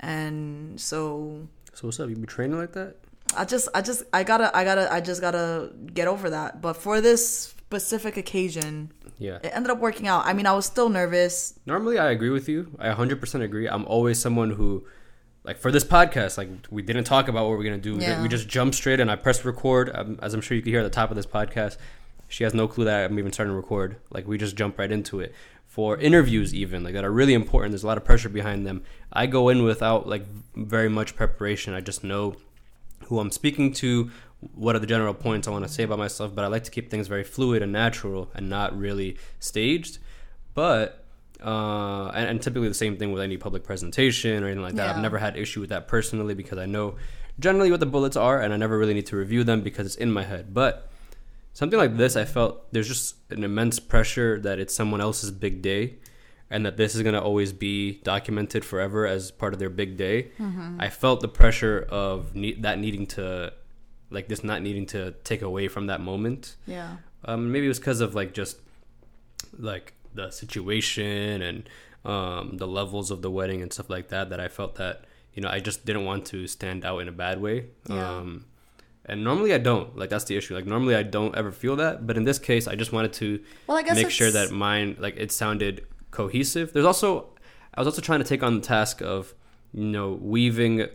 And 0.00 0.80
so 0.80 1.48
so 1.72 1.88
what's 1.88 2.00
up 2.00 2.08
you 2.08 2.16
be 2.16 2.26
training 2.26 2.58
like 2.58 2.72
that 2.72 2.96
I 3.36 3.44
just 3.44 3.68
I 3.74 3.80
just 3.80 4.04
I 4.12 4.24
gotta 4.24 4.54
I 4.56 4.64
gotta 4.64 4.92
I 4.92 5.00
just 5.00 5.20
gotta 5.20 5.72
get 5.92 6.08
over 6.08 6.30
that. 6.30 6.60
But 6.60 6.74
for 6.74 7.00
this 7.00 7.54
specific 7.72 8.16
occasion, 8.18 8.92
yeah 9.18 9.36
it 9.42 9.50
ended 9.54 9.70
up 9.70 9.78
working 9.78 10.06
out. 10.06 10.26
I 10.26 10.32
mean, 10.34 10.46
I 10.46 10.52
was 10.52 10.66
still 10.66 10.90
nervous. 10.90 11.58
Normally, 11.64 11.98
I 11.98 12.10
agree 12.10 12.28
with 12.28 12.48
you. 12.48 12.70
I 12.78 12.90
100% 12.92 13.42
agree. 13.42 13.66
I'm 13.66 13.86
always 13.86 14.18
someone 14.20 14.50
who, 14.50 14.84
like, 15.44 15.56
for 15.58 15.70
this 15.72 15.84
podcast, 15.84 16.36
like, 16.36 16.50
we 16.70 16.82
didn't 16.82 17.04
talk 17.04 17.28
about 17.28 17.48
what 17.48 17.56
we're 17.56 17.64
going 17.64 17.80
to 17.80 17.88
do. 17.90 17.96
We- 17.96 18.02
Yeah. 18.02 18.20
We 18.22 18.28
just 18.28 18.46
jumped 18.46 18.74
straight 18.74 19.00
and 19.00 19.10
I 19.10 19.16
pressed 19.16 19.44
record. 19.46 19.90
Um, 19.94 20.18
as 20.20 20.34
I'm 20.34 20.42
sure 20.42 20.54
you 20.54 20.62
can 20.62 20.70
hear 20.72 20.80
at 20.80 20.84
the 20.90 20.90
top 21.00 21.08
of 21.10 21.16
this 21.16 21.24
podcast, 21.26 21.78
she 22.28 22.44
has 22.44 22.52
no 22.52 22.68
clue 22.68 22.84
that 22.84 23.04
I'm 23.10 23.18
even 23.18 23.32
starting 23.32 23.52
to 23.52 23.56
record. 23.56 23.96
Like, 24.10 24.26
we 24.28 24.36
just 24.36 24.54
jump 24.54 24.78
right 24.78 24.92
into 24.92 25.20
it. 25.20 25.34
For 25.66 25.96
interviews, 25.96 26.54
even, 26.54 26.84
like, 26.84 26.92
that 26.92 27.04
are 27.04 27.10
really 27.10 27.32
important, 27.32 27.72
there's 27.72 27.82
a 27.84 27.86
lot 27.86 27.96
of 27.96 28.04
pressure 28.04 28.28
behind 28.28 28.66
them. 28.66 28.82
I 29.10 29.24
go 29.26 29.48
in 29.48 29.62
without, 29.62 30.06
like, 30.06 30.26
very 30.54 30.90
much 30.90 31.16
preparation. 31.16 31.72
I 31.72 31.80
just 31.80 32.04
know 32.04 32.36
who 33.06 33.18
I'm 33.20 33.30
speaking 33.30 33.72
to, 33.74 34.10
what 34.54 34.74
are 34.74 34.80
the 34.80 34.86
general 34.86 35.14
points 35.14 35.46
I 35.46 35.50
want 35.50 35.64
to 35.66 35.72
say 35.72 35.84
about 35.84 35.98
myself, 35.98 36.34
but 36.34 36.44
I 36.44 36.48
like 36.48 36.64
to 36.64 36.70
keep 36.70 36.90
things 36.90 37.06
very 37.08 37.24
fluid 37.24 37.62
and 37.62 37.72
natural 37.72 38.30
and 38.34 38.48
not 38.48 38.76
really 38.76 39.16
staged. 39.38 39.98
But 40.54 41.04
uh, 41.42 42.08
and, 42.14 42.28
and 42.28 42.42
typically 42.42 42.68
the 42.68 42.74
same 42.74 42.96
thing 42.96 43.12
with 43.12 43.22
any 43.22 43.36
public 43.36 43.64
presentation 43.64 44.42
or 44.42 44.46
anything 44.46 44.62
like 44.62 44.74
that. 44.74 44.86
Yeah. 44.86 44.94
I've 44.94 45.02
never 45.02 45.18
had 45.18 45.36
issue 45.36 45.60
with 45.60 45.70
that 45.70 45.88
personally 45.88 46.34
because 46.34 46.58
I 46.58 46.66
know 46.66 46.96
generally 47.38 47.70
what 47.70 47.80
the 47.80 47.86
bullets 47.86 48.16
are, 48.16 48.40
and 48.40 48.52
I 48.52 48.56
never 48.56 48.78
really 48.78 48.94
need 48.94 49.06
to 49.06 49.16
review 49.16 49.42
them 49.44 49.62
because 49.62 49.86
it's 49.86 49.96
in 49.96 50.12
my 50.12 50.22
head. 50.24 50.52
But 50.54 50.90
something 51.52 51.78
like 51.78 51.96
this, 51.96 52.16
I 52.16 52.24
felt 52.24 52.70
there's 52.72 52.88
just 52.88 53.16
an 53.30 53.44
immense 53.44 53.78
pressure 53.78 54.38
that 54.40 54.58
it's 54.58 54.74
someone 54.74 55.00
else's 55.00 55.30
big 55.30 55.62
day, 55.62 55.96
and 56.50 56.66
that 56.66 56.76
this 56.76 56.94
is 56.94 57.02
gonna 57.02 57.20
always 57.20 57.52
be 57.52 58.00
documented 58.04 58.64
forever 58.64 59.06
as 59.06 59.30
part 59.30 59.52
of 59.52 59.58
their 59.58 59.70
big 59.70 59.96
day. 59.96 60.30
I 60.78 60.90
felt 60.90 61.20
the 61.20 61.28
pressure 61.28 61.86
of 61.88 62.34
ne- 62.36 62.60
that 62.60 62.78
needing 62.78 63.06
to, 63.08 63.52
like 64.12 64.28
this 64.28 64.44
not 64.44 64.62
needing 64.62 64.86
to 64.86 65.12
take 65.24 65.42
away 65.42 65.68
from 65.68 65.86
that 65.86 66.00
moment. 66.00 66.56
Yeah. 66.66 66.96
Um, 67.24 67.52
maybe 67.52 67.66
it 67.66 67.68
was 67.68 67.78
because 67.78 68.00
of 68.00 68.14
like 68.14 68.34
just 68.34 68.58
like 69.58 69.94
the 70.14 70.30
situation 70.30 71.42
and 71.42 71.68
um, 72.04 72.56
the 72.56 72.66
levels 72.66 73.10
of 73.10 73.22
the 73.22 73.30
wedding 73.30 73.62
and 73.62 73.72
stuff 73.72 73.88
like 73.88 74.08
that. 74.08 74.30
That 74.30 74.40
I 74.40 74.48
felt 74.48 74.76
that 74.76 75.04
you 75.34 75.42
know 75.42 75.48
I 75.48 75.60
just 75.60 75.84
didn't 75.84 76.04
want 76.04 76.26
to 76.26 76.46
stand 76.46 76.84
out 76.84 76.98
in 76.98 77.08
a 77.08 77.12
bad 77.12 77.40
way. 77.40 77.66
Yeah. 77.88 78.16
Um, 78.16 78.46
and 79.04 79.24
normally 79.24 79.52
I 79.52 79.58
don't. 79.58 79.96
Like 79.96 80.10
that's 80.10 80.24
the 80.24 80.36
issue. 80.36 80.54
Like 80.54 80.66
normally 80.66 80.94
I 80.94 81.02
don't 81.02 81.34
ever 81.34 81.50
feel 81.50 81.76
that, 81.76 82.06
but 82.06 82.16
in 82.16 82.24
this 82.24 82.38
case 82.38 82.68
I 82.68 82.74
just 82.74 82.92
wanted 82.92 83.12
to 83.14 83.42
Well, 83.66 83.76
I 83.76 83.82
guess 83.82 83.96
make 83.96 84.10
sure 84.10 84.30
that 84.30 84.50
mine 84.50 84.96
like 84.98 85.16
it 85.16 85.32
sounded 85.32 85.86
cohesive. 86.10 86.72
There's 86.72 86.86
also 86.86 87.30
I 87.74 87.80
was 87.80 87.86
also 87.86 88.02
trying 88.02 88.20
to 88.20 88.24
take 88.24 88.42
on 88.42 88.54
the 88.54 88.66
task 88.66 89.00
of 89.00 89.34
you 89.72 89.84
know 89.84 90.12
weaving 90.12 90.88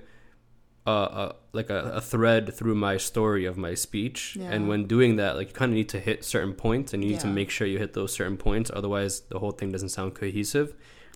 uh, 0.85 0.89
uh 0.89 1.33
like 1.57 1.69
a, 1.69 1.79
a 1.99 2.01
thread 2.01 2.53
through 2.57 2.75
my 2.75 2.95
story 2.97 3.43
of 3.51 3.55
my 3.57 3.73
speech 3.73 4.19
Yeah. 4.39 4.51
and 4.53 4.69
when 4.69 4.81
doing 4.95 5.11
that 5.17 5.31
like 5.37 5.47
you 5.49 5.53
kind 5.61 5.71
of 5.71 5.75
need 5.75 5.89
to 5.89 5.99
hit 5.99 6.23
certain 6.23 6.53
points 6.53 6.93
and 6.93 7.03
you 7.03 7.09
need 7.11 7.19
to 7.27 7.27
make 7.39 7.49
sure 7.55 7.65
you 7.67 7.79
hit 7.85 7.91
those 7.99 8.11
certain 8.19 8.37
points 8.37 8.71
otherwise 8.79 9.13
the 9.33 9.39
whole 9.39 9.51
thing 9.59 9.69
doesn't 9.75 9.89
sound 9.97 10.09
cohesive 10.21 10.67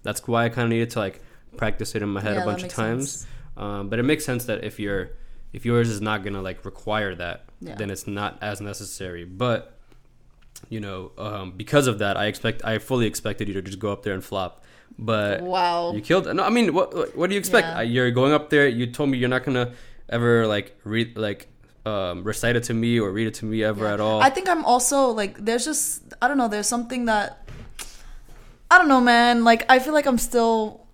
that's 0.03 0.27
why 0.27 0.41
i 0.45 0.49
kind 0.49 0.65
of 0.65 0.69
needed 0.75 0.89
to 0.95 0.99
like 0.99 1.21
practice 1.61 1.95
it 1.95 2.01
in 2.01 2.09
my 2.09 2.21
head 2.27 2.35
Yeah, 2.35 2.43
a 2.43 2.45
bunch 2.51 2.63
of 2.63 2.69
times 2.83 3.25
um, 3.63 3.89
but 3.89 3.97
it 3.99 4.03
makes 4.11 4.23
sense 4.25 4.43
that 4.45 4.63
if 4.69 4.79
you're 4.83 5.05
if 5.53 5.61
yours 5.65 5.87
is 5.95 6.01
not 6.09 6.17
gonna 6.23 6.41
like 6.49 6.59
require 6.71 7.13
that 7.23 7.37
Yeah. 7.61 7.75
then 7.79 7.89
it's 7.93 8.07
not 8.07 8.31
as 8.41 8.59
necessary 8.71 9.23
but 9.25 9.59
you 10.69 10.79
know 10.85 11.11
um, 11.17 11.45
because 11.63 11.87
of 11.91 11.95
that 11.99 12.15
i 12.17 12.25
expect 12.25 12.63
i 12.65 12.77
fully 12.89 13.05
expected 13.05 13.47
you 13.47 13.53
to 13.55 13.61
just 13.61 13.79
go 13.79 13.91
up 13.91 14.01
there 14.03 14.13
and 14.13 14.23
flop 14.23 14.53
but 14.99 15.41
Wow. 15.41 15.93
you 15.93 16.01
killed. 16.01 16.25
No, 16.35 16.43
I 16.43 16.49
mean, 16.49 16.73
what 16.73 17.15
what 17.17 17.27
do 17.29 17.33
you 17.35 17.39
expect? 17.39 17.65
Yeah. 17.65 17.81
You're 17.81 18.11
going 18.11 18.33
up 18.33 18.49
there. 18.49 18.67
You 18.67 18.85
told 18.97 19.09
me 19.09 19.17
you're 19.17 19.29
not 19.37 19.45
gonna 19.45 19.71
ever 20.11 20.45
like 20.47 20.77
read 20.83 21.17
like 21.17 21.47
um, 21.85 22.23
recite 22.23 22.55
it 22.55 22.63
to 22.65 22.73
me 22.73 22.99
or 22.99 23.11
read 23.11 23.27
it 23.27 23.33
to 23.35 23.45
me 23.45 23.63
ever 23.63 23.85
Yeah. 23.85 23.93
at 23.93 23.99
all. 23.99 24.21
I 24.21 24.29
think 24.29 24.47
I'm 24.49 24.63
also 24.65 25.07
like 25.09 25.43
there's 25.43 25.65
just 25.65 26.03
I 26.21 26.27
don't 26.27 26.37
know, 26.37 26.47
there's 26.47 26.67
something 26.67 27.05
that 27.05 27.47
I 28.69 28.77
don't 28.77 28.87
know, 28.87 29.01
man. 29.01 29.43
Like 29.43 29.65
I 29.69 29.79
feel 29.79 29.93
like 29.93 30.05
I'm 30.05 30.17
still 30.19 30.85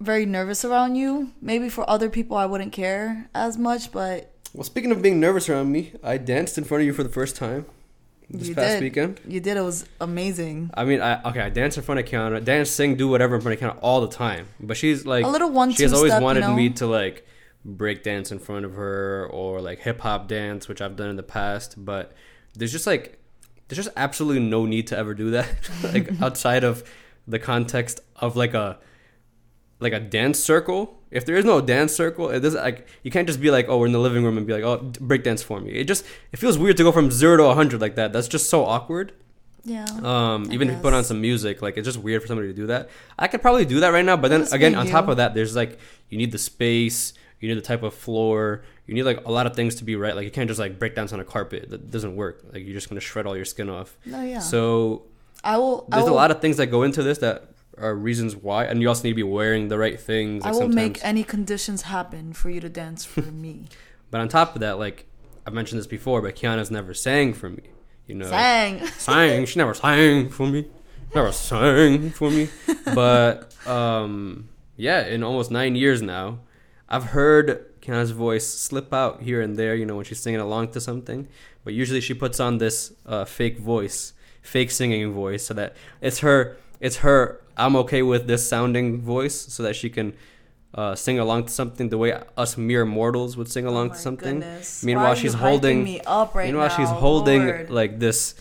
very 0.00 0.26
nervous 0.26 0.64
around 0.64 0.96
you. 0.96 1.30
Maybe 1.40 1.68
for 1.68 1.88
other 1.88 2.10
people 2.10 2.36
I 2.36 2.46
wouldn't 2.46 2.72
care 2.72 3.28
as 3.34 3.56
much, 3.56 3.92
but 3.92 4.30
well, 4.52 4.64
speaking 4.64 4.92
of 4.92 5.02
being 5.02 5.18
nervous 5.20 5.48
around 5.48 5.72
me, 5.72 5.92
I 6.02 6.16
danced 6.18 6.58
in 6.58 6.64
front 6.64 6.82
of 6.82 6.86
you 6.86 6.92
for 6.92 7.02
the 7.02 7.08
first 7.08 7.34
time 7.36 7.66
this 8.30 8.48
you 8.48 8.54
past 8.54 8.74
did. 8.74 8.82
weekend. 8.82 9.20
You 9.28 9.40
did. 9.40 9.56
It 9.56 9.62
was 9.62 9.86
amazing. 10.00 10.70
I 10.74 10.84
mean, 10.84 11.00
I 11.00 11.22
okay, 11.30 11.40
I 11.40 11.50
dance 11.50 11.76
in 11.76 11.82
front 11.82 12.00
of 12.00 12.06
Kiana, 12.06 12.42
dance, 12.44 12.70
sing, 12.70 12.96
do 12.96 13.08
whatever 13.08 13.34
in 13.36 13.40
front 13.40 13.60
of 13.60 13.62
Kiana 13.62 13.78
all 13.80 14.00
the 14.00 14.08
time. 14.14 14.46
But 14.60 14.76
she's 14.76 15.04
like 15.06 15.24
A 15.24 15.28
little 15.28 15.50
one, 15.50 15.70
She 15.72 15.82
has 15.84 15.92
always 15.92 16.10
two-step, 16.10 16.20
you 16.20 16.24
wanted 16.24 16.40
know? 16.40 16.54
me 16.54 16.70
to 16.70 16.86
like 16.86 17.26
break 17.64 18.02
dance 18.02 18.30
in 18.30 18.38
front 18.38 18.64
of 18.64 18.74
her 18.74 19.26
or 19.30 19.60
like 19.60 19.80
hip 19.80 20.00
hop 20.00 20.28
dance, 20.28 20.68
which 20.68 20.80
I've 20.80 20.96
done 20.96 21.10
in 21.10 21.16
the 21.16 21.22
past. 21.22 21.82
But 21.84 22.12
there's 22.54 22.72
just 22.72 22.86
like 22.86 23.18
there's 23.68 23.84
just 23.84 23.96
absolutely 23.96 24.42
no 24.42 24.66
need 24.66 24.86
to 24.88 24.98
ever 24.98 25.14
do 25.14 25.30
that, 25.30 25.48
like 25.82 26.10
outside 26.22 26.64
of 26.64 26.84
the 27.26 27.38
context 27.38 28.00
of 28.16 28.36
like 28.36 28.54
a 28.54 28.78
like 29.80 29.92
a 29.92 30.00
dance 30.00 30.38
circle 30.38 31.00
if 31.14 31.24
there 31.24 31.36
is 31.36 31.44
no 31.44 31.60
dance 31.60 31.94
circle, 31.94 32.28
it 32.28 32.40
doesn't 32.40 32.60
like 32.60 32.88
you 33.04 33.10
can't 33.10 33.28
just 33.28 33.40
be 33.40 33.50
like, 33.50 33.66
oh, 33.68 33.78
we're 33.78 33.86
in 33.86 33.92
the 33.92 34.00
living 34.00 34.24
room 34.24 34.36
and 34.36 34.46
be 34.46 34.52
like, 34.52 34.64
oh, 34.64 34.78
break 35.00 35.22
dance 35.22 35.44
for 35.44 35.60
me. 35.60 35.70
It 35.70 35.84
just 35.84 36.04
it 36.32 36.38
feels 36.38 36.58
weird 36.58 36.76
to 36.78 36.82
go 36.82 36.90
from 36.90 37.12
zero 37.12 37.36
to 37.36 37.54
hundred 37.54 37.80
like 37.80 37.94
that. 37.94 38.12
That's 38.12 38.26
just 38.26 38.50
so 38.50 38.66
awkward. 38.66 39.12
Yeah. 39.64 39.86
Um, 40.02 40.52
even 40.52 40.68
if 40.68 40.74
you 40.74 40.80
put 40.80 40.92
on 40.92 41.04
some 41.04 41.20
music, 41.20 41.62
like 41.62 41.76
it's 41.76 41.86
just 41.86 41.98
weird 41.98 42.20
for 42.20 42.26
somebody 42.26 42.48
to 42.48 42.54
do 42.54 42.66
that. 42.66 42.90
I 43.16 43.28
could 43.28 43.42
probably 43.42 43.64
do 43.64 43.80
that 43.80 43.90
right 43.90 44.04
now, 44.04 44.16
but 44.16 44.28
then 44.28 44.42
again, 44.52 44.74
on 44.74 44.88
top 44.88 45.06
of 45.06 45.18
that, 45.18 45.34
there's 45.34 45.54
like 45.54 45.78
you 46.10 46.18
need 46.18 46.32
the 46.32 46.38
space, 46.38 47.14
you 47.44 47.48
need 47.54 47.62
the 47.62 47.66
type 47.66 47.82
of 47.82 47.92
floor, 47.92 48.62
you 48.86 48.94
need 48.94 49.02
like 49.02 49.24
a 49.26 49.30
lot 49.30 49.46
of 49.46 49.54
things 49.54 49.74
to 49.76 49.84
be 49.84 49.96
right. 49.96 50.16
Like 50.16 50.24
you 50.24 50.30
can't 50.30 50.48
just 50.48 50.58
like 50.58 50.78
break 50.78 50.94
dance 50.94 51.12
on 51.12 51.20
a 51.20 51.24
carpet. 51.24 51.68
That 51.70 51.90
doesn't 51.90 52.16
work. 52.16 52.42
Like 52.52 52.64
you're 52.64 52.72
just 52.74 52.88
gonna 52.88 53.00
shred 53.00 53.26
all 53.26 53.36
your 53.36 53.44
skin 53.44 53.68
off. 53.68 53.96
no, 54.06 54.22
yeah. 54.22 54.38
So 54.38 55.02
I 55.42 55.58
will. 55.58 55.86
I 55.92 55.96
there's 55.96 56.04
will, 56.08 56.14
a 56.14 56.16
lot 56.16 56.30
of 56.30 56.40
things 56.40 56.56
that 56.56 56.66
go 56.68 56.82
into 56.82 57.02
this 57.02 57.18
that 57.18 57.50
are 57.76 57.94
reasons 57.94 58.34
why, 58.36 58.64
and 58.64 58.80
you 58.80 58.88
also 58.88 59.02
need 59.02 59.10
to 59.10 59.16
be 59.16 59.22
wearing 59.22 59.68
the 59.68 59.76
right 59.76 60.00
things. 60.00 60.44
I 60.44 60.50
will 60.50 60.60
sometimes. 60.60 60.74
make 60.76 61.04
any 61.04 61.24
conditions 61.24 61.82
happen 61.82 62.32
for 62.32 62.48
you 62.48 62.60
to 62.60 62.68
dance 62.68 63.04
for 63.04 63.20
me. 63.22 63.66
But 64.10 64.20
on 64.20 64.28
top 64.28 64.54
of 64.54 64.60
that, 64.60 64.78
like 64.78 65.06
I've 65.44 65.54
mentioned 65.54 65.80
this 65.80 65.88
before, 65.88 66.22
but 66.22 66.36
Kiana's 66.36 66.70
never 66.70 66.94
sang 66.94 67.34
for 67.34 67.50
me. 67.50 67.64
You 68.06 68.14
know, 68.14 68.26
Sang. 68.26 68.86
sang. 68.98 69.44
She 69.46 69.58
never 69.58 69.74
sang 69.74 70.28
for 70.30 70.46
me. 70.46 70.68
Never 71.14 71.32
sang 71.32 72.10
for 72.10 72.30
me. 72.30 72.48
But 72.94 73.52
um, 73.66 74.48
yeah, 74.76 75.06
in 75.06 75.24
almost 75.24 75.50
nine 75.50 75.74
years 75.74 76.00
now, 76.00 76.38
I've 76.94 77.08
heard 77.18 77.46
Kiana's 77.82 78.12
voice 78.26 78.46
slip 78.46 78.88
out 79.02 79.14
here 79.28 79.40
and 79.44 79.52
there. 79.60 79.74
You 79.80 79.86
know, 79.88 79.96
when 79.96 80.04
she's 80.08 80.20
singing 80.26 80.40
along 80.48 80.64
to 80.74 80.80
something. 80.80 81.20
But 81.64 81.72
usually 81.82 82.00
she 82.08 82.14
puts 82.24 82.38
on 82.46 82.58
this 82.64 82.76
uh, 83.06 83.24
fake 83.24 83.58
voice, 83.58 84.12
fake 84.42 84.70
singing 84.70 85.12
voice, 85.12 85.42
so 85.48 85.52
that 85.54 85.70
it's 86.00 86.18
her. 86.26 86.38
It's 86.86 86.98
her. 87.06 87.18
I'm 87.56 87.74
okay 87.82 88.02
with 88.02 88.22
this 88.32 88.42
sounding 88.52 89.00
voice, 89.14 89.36
so 89.54 89.62
that 89.66 89.74
she 89.80 89.90
can. 89.90 90.08
Uh, 90.82 90.92
sing 91.06 91.20
along 91.20 91.40
to 91.48 91.52
something 91.52 91.88
the 91.88 91.96
way 92.04 92.10
us 92.36 92.56
mere 92.58 92.84
mortals 92.84 93.36
would 93.36 93.48
sing 93.48 93.64
along 93.64 93.90
Oh 93.90 93.94
to 93.94 93.98
something. 94.06 94.40
goodness. 94.40 94.82
Meanwhile, 94.82 95.14
she's 95.14 95.34
holding. 95.46 95.84
me 95.84 96.00
up 96.18 96.34
right 96.34 96.46
meanwhile, 96.48 96.68
she's 96.78 96.90
holding 96.90 97.42
Lord. 97.46 97.70
like 97.70 97.92
this 98.00 98.34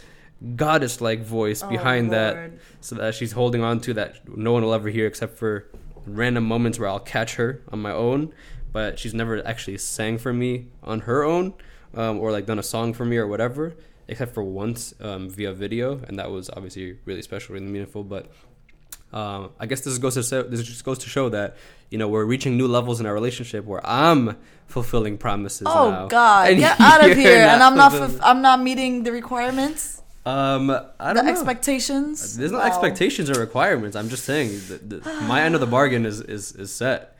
goddess-like 0.55 1.21
voice 1.23 1.61
Oh, 1.63 1.69
behind 1.69 2.11
that, 2.11 2.33
so 2.81 2.95
that 2.95 3.13
she's 3.13 3.33
holding 3.33 3.61
on 3.61 3.75
to 3.85 3.93
that 3.99 4.11
no 4.27 4.51
one 4.51 4.63
will 4.63 4.73
ever 4.73 4.89
hear 4.89 5.05
except 5.05 5.37
for 5.37 5.69
random 6.05 6.43
moments 6.45 6.79
where 6.79 6.89
I'll 6.89 6.99
catch 6.99 7.35
her 7.35 7.61
on 7.71 7.81
my 7.81 7.91
own. 7.91 8.33
But 8.71 8.97
she's 8.99 9.13
never 9.13 9.45
actually 9.45 9.77
sang 9.77 10.17
for 10.17 10.33
me 10.33 10.67
on 10.83 11.01
her 11.01 11.23
own, 11.23 11.53
um, 11.95 12.19
or 12.19 12.31
like 12.31 12.45
done 12.47 12.57
a 12.59 12.63
song 12.63 12.93
for 12.93 13.05
me 13.05 13.17
or 13.17 13.27
whatever, 13.27 13.75
except 14.07 14.33
for 14.33 14.43
once 14.43 14.93
um, 14.99 15.29
via 15.29 15.53
video, 15.53 16.01
and 16.07 16.17
that 16.17 16.31
was 16.31 16.49
obviously 16.49 16.97
really 17.05 17.21
special, 17.21 17.53
really 17.53 17.67
meaningful. 17.67 18.03
But 18.03 18.31
um, 19.13 19.51
I 19.59 19.67
guess 19.67 19.81
this 19.81 19.97
goes 19.99 20.15
to 20.15 20.23
show, 20.23 20.41
this 20.43 20.63
just 20.63 20.83
goes 20.83 20.97
to 20.99 21.09
show 21.09 21.29
that 21.29 21.55
you 21.91 21.99
know 21.99 22.07
we're 22.07 22.25
reaching 22.25 22.57
new 22.57 22.67
levels 22.67 22.99
in 22.99 23.05
our 23.05 23.13
relationship 23.13 23.63
where 23.65 23.85
I'm 23.85 24.37
fulfilling 24.65 25.19
promises. 25.19 25.67
Oh 25.69 25.91
now, 25.91 26.07
God! 26.07 26.57
Get 26.57 26.79
out 26.79 27.07
of 27.07 27.15
here! 27.15 27.37
and 27.45 27.61
I'm 27.61 27.75
not. 27.75 27.91
fulfilling- 27.91 28.15
F- 28.15 28.21
I'm 28.25 28.41
not 28.41 28.59
meeting 28.61 29.03
the 29.03 29.11
requirements, 29.11 30.01
um, 30.25 30.69
I 30.69 30.79
the 31.09 31.13
don't 31.15 31.25
know. 31.25 31.31
expectations. 31.31 32.37
There's 32.37 32.51
no 32.51 32.59
Wow. 32.59 32.65
expectations 32.67 33.29
or 33.29 33.39
requirements. 33.39 33.95
I'm 33.95 34.09
just 34.09 34.23
saying 34.25 34.49
that 34.69 34.89
the, 34.89 35.13
my 35.27 35.41
end 35.41 35.55
of 35.55 35.61
the 35.61 35.67
bargain 35.67 36.05
is, 36.05 36.21
is 36.21 36.53
is 36.53 36.73
set. 36.73 37.17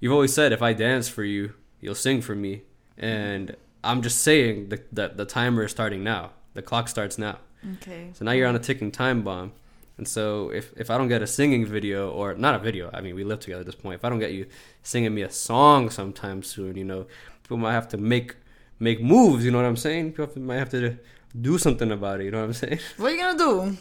You've 0.00 0.12
always 0.12 0.32
said 0.32 0.52
if 0.52 0.62
I 0.62 0.72
dance 0.72 1.08
for 1.08 1.24
you, 1.24 1.54
you'll 1.80 1.94
sing 1.94 2.20
for 2.20 2.34
me, 2.34 2.62
and 2.98 3.56
I'm 3.82 4.02
just 4.02 4.20
saying 4.20 4.68
the 4.68 4.82
the, 4.92 5.08
the 5.08 5.24
timer 5.24 5.64
is 5.64 5.70
starting 5.70 6.04
now. 6.04 6.30
The 6.54 6.62
clock 6.62 6.88
starts 6.88 7.18
now. 7.18 7.38
Okay. 7.76 8.10
So 8.12 8.24
now 8.24 8.32
you're 8.32 8.46
on 8.46 8.54
a 8.56 8.60
ticking 8.60 8.90
time 8.92 9.22
bomb. 9.22 9.52
And 9.96 10.06
so 10.08 10.50
if, 10.50 10.72
if 10.76 10.90
I 10.90 10.98
don't 10.98 11.06
get 11.08 11.22
a 11.22 11.26
singing 11.26 11.64
video 11.66 12.10
or 12.10 12.34
not 12.34 12.56
a 12.56 12.58
video, 12.58 12.90
I 12.92 13.00
mean 13.00 13.14
we 13.14 13.22
live 13.24 13.40
together 13.40 13.60
at 13.60 13.66
this 13.66 13.76
point. 13.76 13.94
If 13.94 14.04
I 14.04 14.08
don't 14.08 14.18
get 14.18 14.32
you 14.32 14.46
singing 14.82 15.14
me 15.14 15.22
a 15.22 15.30
song 15.30 15.88
sometime 15.88 16.42
soon, 16.42 16.76
you 16.76 16.84
know, 16.84 17.06
people 17.42 17.56
might 17.58 17.72
have 17.72 17.88
to 17.88 17.96
make 17.96 18.36
make 18.80 19.00
moves. 19.00 19.44
You 19.44 19.50
know 19.52 19.58
what 19.58 19.66
I'm 19.66 19.76
saying? 19.76 20.12
People 20.12 20.42
might 20.42 20.56
have 20.58 20.70
to 20.70 20.98
do 21.38 21.58
something 21.58 21.90
about 21.90 22.20
it. 22.20 22.24
You 22.24 22.30
know 22.30 22.40
what 22.40 22.46
I'm 22.46 22.52
saying? 22.52 22.78
What 22.96 23.12
are 23.12 23.14
you 23.14 23.20
gonna 23.22 23.38
do? 23.38 23.76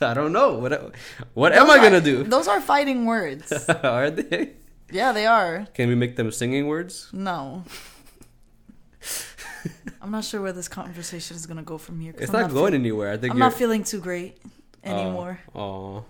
I 0.00 0.14
don't 0.14 0.32
know. 0.32 0.54
What 0.58 0.94
what 1.34 1.52
am 1.52 1.68
I 1.70 1.78
are- 1.78 1.82
gonna 1.82 2.00
do? 2.00 2.22
Those 2.36 2.48
are 2.48 2.60
fighting 2.60 3.06
words. 3.06 3.50
are 3.68 4.10
they? 4.10 4.52
yeah, 4.90 5.12
they 5.12 5.26
are. 5.26 5.66
Can 5.74 5.88
we 5.88 5.94
make 5.94 6.16
them 6.16 6.30
singing 6.30 6.66
words? 6.66 7.08
No. 7.12 7.64
I'm 10.02 10.10
not 10.10 10.24
sure 10.24 10.40
where 10.40 10.52
this 10.52 10.68
conversation 10.68 11.36
is 11.36 11.46
gonna 11.46 11.62
go 11.62 11.76
from 11.78 12.00
here. 12.00 12.14
It's 12.16 12.32
I'm 12.32 12.42
not, 12.42 12.52
going 12.52 12.74
anywhere. 12.74 13.12
I 13.12 13.16
think 13.18 13.32
I'm 13.32 13.38
you're. 13.38 13.48
not 13.48 13.54
feeling 13.58 13.84
too 13.84 14.00
great 14.00 14.38
oh, 14.86 14.90
anymore. 14.90 15.40
Oh, 15.54 16.04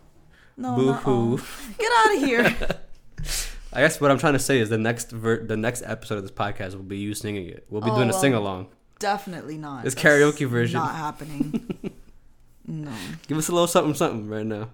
no, 0.56 0.76
Boo 0.76 0.92
hoo. 0.92 1.40
Get 1.78 1.90
out 1.98 2.16
of 2.16 2.22
here. 2.22 2.56
I 3.72 3.80
guess 3.82 4.00
what 4.00 4.10
I'm 4.10 4.18
trying 4.18 4.32
to 4.34 4.38
say 4.38 4.58
is 4.60 4.68
the 4.68 4.78
next 4.78 5.10
ver- 5.10 5.44
the 5.44 5.56
next 5.56 5.82
episode 5.84 6.16
of 6.18 6.22
this 6.22 6.30
podcast 6.32 6.74
will 6.74 6.82
be 6.84 6.98
you 6.98 7.14
singing 7.14 7.46
it. 7.48 7.66
We'll 7.70 7.82
be 7.82 7.90
Oh, 7.90 7.96
doing 7.96 8.08
a 8.10 8.12
well. 8.12 8.20
sing 8.20 8.34
along. 8.34 8.68
Definitely 9.00 9.58
not. 9.58 9.84
It's 9.84 9.96
That's 9.96 10.06
karaoke 10.06 10.46
version. 10.46 10.78
Not 10.78 10.94
happening. 10.94 11.92
no. 12.66 12.92
Give 13.26 13.36
us 13.36 13.48
a 13.48 13.52
little 13.52 13.66
something 13.66 13.94
something 13.94 14.28
right 14.28 14.46
now. 14.46 14.68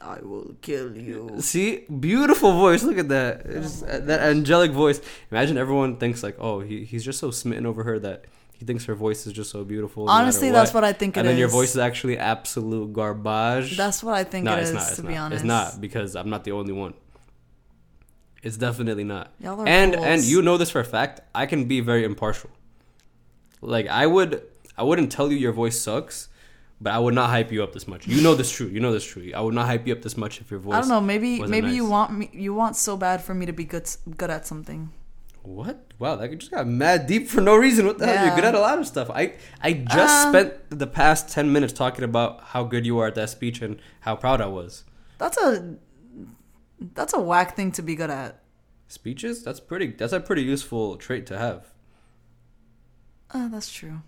I 0.00 0.20
will 0.20 0.54
kill 0.62 0.96
you. 0.96 1.36
See, 1.40 1.84
beautiful 1.86 2.52
voice. 2.52 2.82
Look 2.82 2.98
at 2.98 3.08
that. 3.08 3.42
It's, 3.46 3.82
uh, 3.82 4.00
that 4.04 4.20
angelic 4.20 4.70
voice. 4.70 5.00
Imagine 5.30 5.56
everyone 5.58 5.96
thinks 5.96 6.22
like, 6.22 6.36
oh, 6.38 6.60
he, 6.60 6.84
he's 6.84 7.04
just 7.04 7.18
so 7.18 7.30
smitten 7.30 7.66
over 7.66 7.84
her 7.84 7.98
that 8.00 8.26
he 8.54 8.64
thinks 8.64 8.84
her 8.84 8.94
voice 8.94 9.26
is 9.26 9.32
just 9.32 9.50
so 9.50 9.64
beautiful. 9.64 10.08
Honestly, 10.08 10.50
that's 10.50 10.72
what 10.72 10.84
I 10.84 10.92
think 10.92 11.16
it 11.16 11.20
and 11.20 11.28
then 11.28 11.36
your 11.38 11.48
voice 11.48 11.70
is 11.70 11.78
actually 11.78 12.16
absolute 12.18 12.92
garbage. 12.92 13.76
That's 13.76 14.02
what 14.02 14.14
I 14.14 14.24
think 14.24 14.44
no, 14.44 14.54
it 14.56 14.60
it's 14.60 14.68
is. 14.68 14.74
not. 14.74 14.86
It's 14.88 14.96
to 14.96 15.02
not. 15.02 15.08
be 15.08 15.16
honest, 15.16 15.34
It's 15.40 15.44
not 15.44 15.80
because 15.80 16.14
I'm 16.14 16.30
not 16.30 16.44
the 16.44 16.52
only 16.52 16.72
one. 16.72 16.94
It's 18.42 18.58
definitely 18.58 19.04
not. 19.04 19.32
Y'all 19.40 19.60
are 19.60 19.66
and 19.66 19.94
fools. 19.94 20.06
and 20.06 20.22
you 20.22 20.42
know 20.42 20.58
this 20.58 20.70
for 20.70 20.80
a 20.80 20.84
fact. 20.84 21.22
I 21.34 21.46
can 21.46 21.64
be 21.64 21.80
very 21.80 22.04
impartial. 22.04 22.50
Like 23.64 23.86
I 23.88 24.06
would, 24.06 24.42
I 24.76 24.82
wouldn't 24.82 25.10
tell 25.12 25.30
you 25.30 25.36
your 25.36 25.52
voice 25.52 25.80
sucks, 25.80 26.28
but 26.80 26.92
I 26.92 26.98
would 26.98 27.14
not 27.14 27.30
hype 27.30 27.50
you 27.52 27.62
up 27.62 27.72
this 27.72 27.86
much. 27.88 28.06
You 28.06 28.22
know 28.22 28.34
this 28.34 28.50
true. 28.50 28.66
You 28.66 28.80
know 28.80 28.92
this 28.92 29.04
true. 29.04 29.30
I 29.34 29.40
would 29.40 29.54
not 29.54 29.66
hype 29.66 29.86
you 29.86 29.92
up 29.92 30.02
this 30.02 30.16
much 30.16 30.40
if 30.40 30.50
your 30.50 30.60
voice. 30.60 30.74
I 30.74 30.80
don't 30.80 30.88
know. 30.88 31.00
Maybe 31.00 31.40
maybe 31.40 31.70
you 31.70 31.86
want 31.86 32.12
me. 32.12 32.30
You 32.32 32.54
want 32.54 32.76
so 32.76 32.96
bad 32.96 33.22
for 33.22 33.34
me 33.34 33.46
to 33.46 33.52
be 33.52 33.64
good 33.64 33.88
good 34.16 34.30
at 34.30 34.46
something. 34.46 34.92
What? 35.42 35.92
Wow, 35.98 36.16
that 36.16 36.38
just 36.38 36.50
got 36.50 36.66
mad 36.66 37.06
deep 37.06 37.28
for 37.28 37.42
no 37.42 37.54
reason. 37.54 37.86
What 37.86 37.98
the 37.98 38.06
hell? 38.06 38.26
You're 38.26 38.34
good 38.34 38.46
at 38.46 38.54
a 38.54 38.60
lot 38.60 38.78
of 38.78 38.86
stuff. 38.86 39.10
I 39.10 39.34
I 39.62 39.74
just 39.74 40.26
Uh, 40.26 40.30
spent 40.30 40.54
the 40.70 40.86
past 40.86 41.28
ten 41.28 41.52
minutes 41.52 41.72
talking 41.72 42.02
about 42.04 42.42
how 42.52 42.64
good 42.64 42.86
you 42.86 42.98
are 42.98 43.08
at 43.08 43.14
that 43.16 43.28
speech 43.30 43.60
and 43.60 43.78
how 44.00 44.16
proud 44.16 44.40
I 44.40 44.46
was. 44.46 44.84
That's 45.18 45.36
a 45.38 45.76
that's 46.94 47.12
a 47.12 47.20
whack 47.20 47.56
thing 47.56 47.72
to 47.72 47.82
be 47.82 47.94
good 47.94 48.10
at. 48.10 48.42
Speeches? 48.88 49.42
That's 49.44 49.60
pretty. 49.60 49.88
That's 49.88 50.12
a 50.12 50.20
pretty 50.20 50.42
useful 50.42 50.96
trait 50.96 51.26
to 51.26 51.38
have. 51.38 51.73
Uh, 53.34 53.48
that's 53.48 53.70
true. 53.70 54.00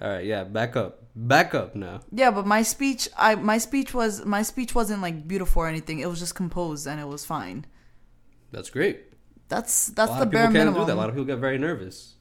All 0.00 0.08
right, 0.08 0.24
yeah. 0.24 0.44
Back 0.44 0.76
up. 0.76 1.04
Back 1.14 1.54
up 1.54 1.76
now. 1.76 2.00
Yeah, 2.10 2.30
but 2.30 2.46
my 2.46 2.62
speech, 2.62 3.08
I 3.16 3.36
my 3.36 3.58
speech 3.58 3.94
was 3.94 4.24
my 4.24 4.42
speech 4.42 4.74
wasn't 4.74 5.02
like 5.02 5.28
beautiful 5.28 5.62
or 5.62 5.68
anything. 5.68 6.00
It 6.00 6.06
was 6.06 6.18
just 6.18 6.34
composed 6.34 6.86
and 6.86 7.00
it 7.00 7.06
was 7.06 7.24
fine. 7.24 7.66
That's 8.50 8.70
great. 8.70 9.04
That's 9.48 9.88
that's 9.88 10.16
the 10.18 10.26
bare 10.26 10.50
minimum. 10.50 10.80
do 10.80 10.86
that. 10.86 10.94
A 10.94 10.96
lot 10.96 11.08
of 11.08 11.14
people 11.14 11.26
get 11.26 11.38
very 11.38 11.58
nervous. 11.58 12.14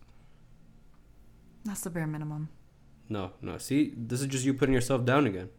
That's 1.64 1.82
the 1.82 1.90
bare 1.90 2.08
minimum. 2.08 2.50
No, 3.08 3.32
no. 3.42 3.58
See, 3.58 3.94
this 3.96 4.22
is 4.22 4.28
just 4.28 4.46
you 4.46 4.54
putting 4.54 4.74
yourself 4.74 5.06
down 5.06 5.26
again. 5.26 5.50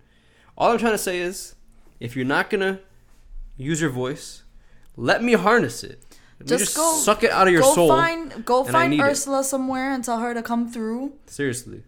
All 0.56 0.70
I'm 0.70 0.78
trying 0.78 0.92
to 0.92 0.98
say 0.98 1.18
is, 1.18 1.54
if 2.00 2.14
you're 2.14 2.26
not 2.26 2.50
gonna 2.50 2.80
use 3.56 3.80
your 3.80 3.90
voice, 3.90 4.42
let 4.96 5.22
me 5.22 5.32
harness 5.32 5.82
it. 5.82 6.11
Me 6.42 6.48
Just 6.58 6.76
go- 6.76 6.96
suck 6.96 7.22
it 7.22 7.30
out 7.30 7.46
of 7.46 7.52
your 7.52 7.62
go 7.62 7.74
soul. 7.74 7.88
find 7.88 8.44
go 8.44 8.64
find 8.64 8.90
need 8.90 9.00
it. 9.00 9.04
Ursula 9.04 9.44
somewhere 9.44 9.92
and 9.92 10.04
tell 10.04 10.18
her 10.20 10.34
to 10.34 10.42
come 10.42 10.70
through. 10.70 11.12
Seriously, 11.26 11.82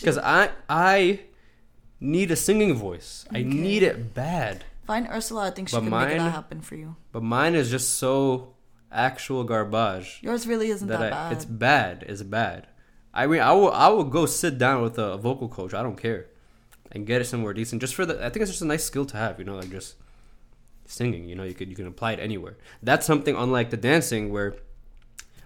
because 0.00 0.18
I 0.18 0.50
I 0.68 1.20
need 2.00 2.30
a 2.30 2.36
singing 2.36 2.74
voice. 2.74 3.24
I 3.32 3.42
need 3.42 3.82
it 3.82 4.14
bad. 4.14 4.64
Find 4.86 5.06
Ursula. 5.08 5.48
I 5.48 5.50
think 5.50 5.68
she 5.68 5.76
But 5.76 5.80
can 5.82 5.90
make 5.90 6.08
mine- 6.08 6.18
that 6.18 6.30
happen 6.32 6.60
for 6.60 6.74
you. 6.76 6.96
But 7.12 7.22
mine 7.22 7.54
is 7.54 7.70
just 7.70 7.98
so 7.98 8.54
actual 8.90 9.44
garbage 9.44 10.18
Yours 10.22 10.46
really 10.46 10.70
isn't 10.70 10.88
that, 10.88 10.98
that 11.00 11.12
I, 11.12 11.16
bad. 11.28 11.32
it's 11.34 11.44
bad. 11.44 12.04
It's 12.08 12.22
bad. 12.22 12.66
I 13.12 13.26
mean, 13.26 13.40
I 13.40 13.52
will 13.52 13.70
I 13.72 13.88
will 13.88 14.04
go 14.04 14.24
sit 14.26 14.56
down 14.58 14.82
with 14.82 14.98
a 14.98 15.16
vocal 15.18 15.48
coach. 15.48 15.74
I 15.74 15.82
don't 15.82 15.96
care, 15.96 16.26
and 16.92 17.06
get 17.06 17.20
it 17.20 17.26
somewhere 17.26 17.52
decent. 17.52 17.80
Just 17.82 17.94
for 17.94 18.06
the, 18.06 18.14
I 18.24 18.28
think 18.30 18.42
it's 18.42 18.50
just 18.50 18.62
a 18.62 18.66
nice 18.66 18.84
skill 18.84 19.04
to 19.06 19.16
have. 19.16 19.38
You 19.38 19.44
know, 19.44 19.56
like 19.56 19.70
just 19.70 19.96
singing. 20.88 21.28
You 21.28 21.36
know, 21.36 21.44
you 21.44 21.54
could 21.54 21.68
you 21.68 21.76
can 21.76 21.86
apply 21.86 22.12
it 22.12 22.20
anywhere. 22.20 22.56
That's 22.82 23.06
something 23.06 23.36
unlike 23.36 23.70
the 23.70 23.76
dancing 23.76 24.32
where 24.32 24.56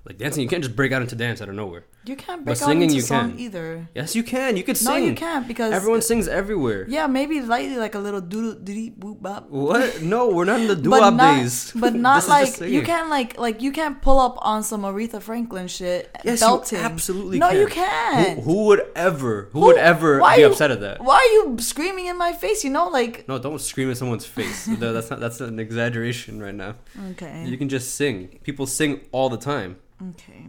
Like 0.04 0.18
dancing, 0.18 0.42
you 0.42 0.48
can't 0.48 0.64
just 0.64 0.74
break 0.74 0.92
out 0.92 1.02
into 1.02 1.14
dance 1.14 1.40
out 1.40 1.48
of 1.48 1.54
nowhere. 1.54 1.84
You 2.04 2.16
can't 2.16 2.44
But 2.44 2.58
break 2.58 2.62
out 2.62 2.66
singing, 2.66 2.82
into 2.82 2.94
you 2.96 3.00
song 3.02 3.30
can. 3.30 3.38
either. 3.38 3.88
Yes, 3.94 4.16
you 4.16 4.24
can. 4.24 4.56
You 4.56 4.64
could 4.64 4.76
sing. 4.76 4.86
No, 4.90 4.96
you 4.96 5.14
can't 5.14 5.46
because 5.46 5.72
Everyone 5.72 6.02
sings 6.02 6.26
everywhere. 6.26 6.84
Yeah, 6.88 7.06
maybe 7.06 7.40
lightly 7.40 7.76
like 7.76 7.94
a 7.94 8.00
little 8.00 8.20
doodle 8.20 8.54
doody 8.54 8.90
boop 8.90 9.22
bop. 9.22 9.48
What? 9.50 10.02
No, 10.02 10.28
we're 10.30 10.44
not 10.44 10.60
in 10.60 10.66
the 10.66 10.74
doo-wop 10.84 11.16
days. 11.16 11.70
but 11.76 11.94
not 11.94 12.26
like 12.36 12.58
you 12.60 12.82
can't 12.82 13.08
like 13.08 13.38
like 13.38 13.62
you 13.62 13.70
can't 13.70 14.02
pull 14.02 14.18
up 14.18 14.36
on 14.42 14.64
some 14.64 14.82
Aretha 14.82 15.22
Franklin 15.22 15.68
shit. 15.68 16.10
Yes, 16.24 16.40
belting. 16.40 16.80
you 16.80 16.84
absolutely 16.84 17.38
no, 17.38 17.50
can. 17.50 17.60
you 17.60 17.66
can't. 17.68 18.38
Who, 18.40 18.42
who 18.50 18.64
would 18.66 18.82
ever? 18.96 19.48
Who, 19.52 19.60
would 19.60 19.76
ever 19.78 20.18
be 20.20 20.40
you- 20.40 20.46
upset 20.48 20.72
at 20.72 20.80
that? 20.80 21.04
Why 21.04 21.14
are 21.16 21.32
you 21.50 21.56
screaming 21.60 22.06
in 22.06 22.18
my 22.18 22.32
face? 22.32 22.64
You 22.64 22.70
know, 22.70 22.88
like 22.88 23.28
No, 23.28 23.38
don't 23.38 23.60
scream 23.60 23.88
in 23.90 23.94
someone's 23.94 24.26
face. 24.26 24.66
That- 24.66 24.92
that's 24.92 25.08
not. 25.10 25.20
That's 25.20 25.40
an 25.40 25.60
exaggeration 25.60 26.42
right 26.42 26.54
now. 26.54 26.74
okay, 27.12 27.44
You 27.46 27.56
can 27.56 27.68
just 27.68 27.94
sing. 27.94 28.40
People 28.42 28.66
sing 28.66 29.02
all 29.12 29.28
the 29.28 29.38
time. 29.38 29.76
okay. 30.10 30.48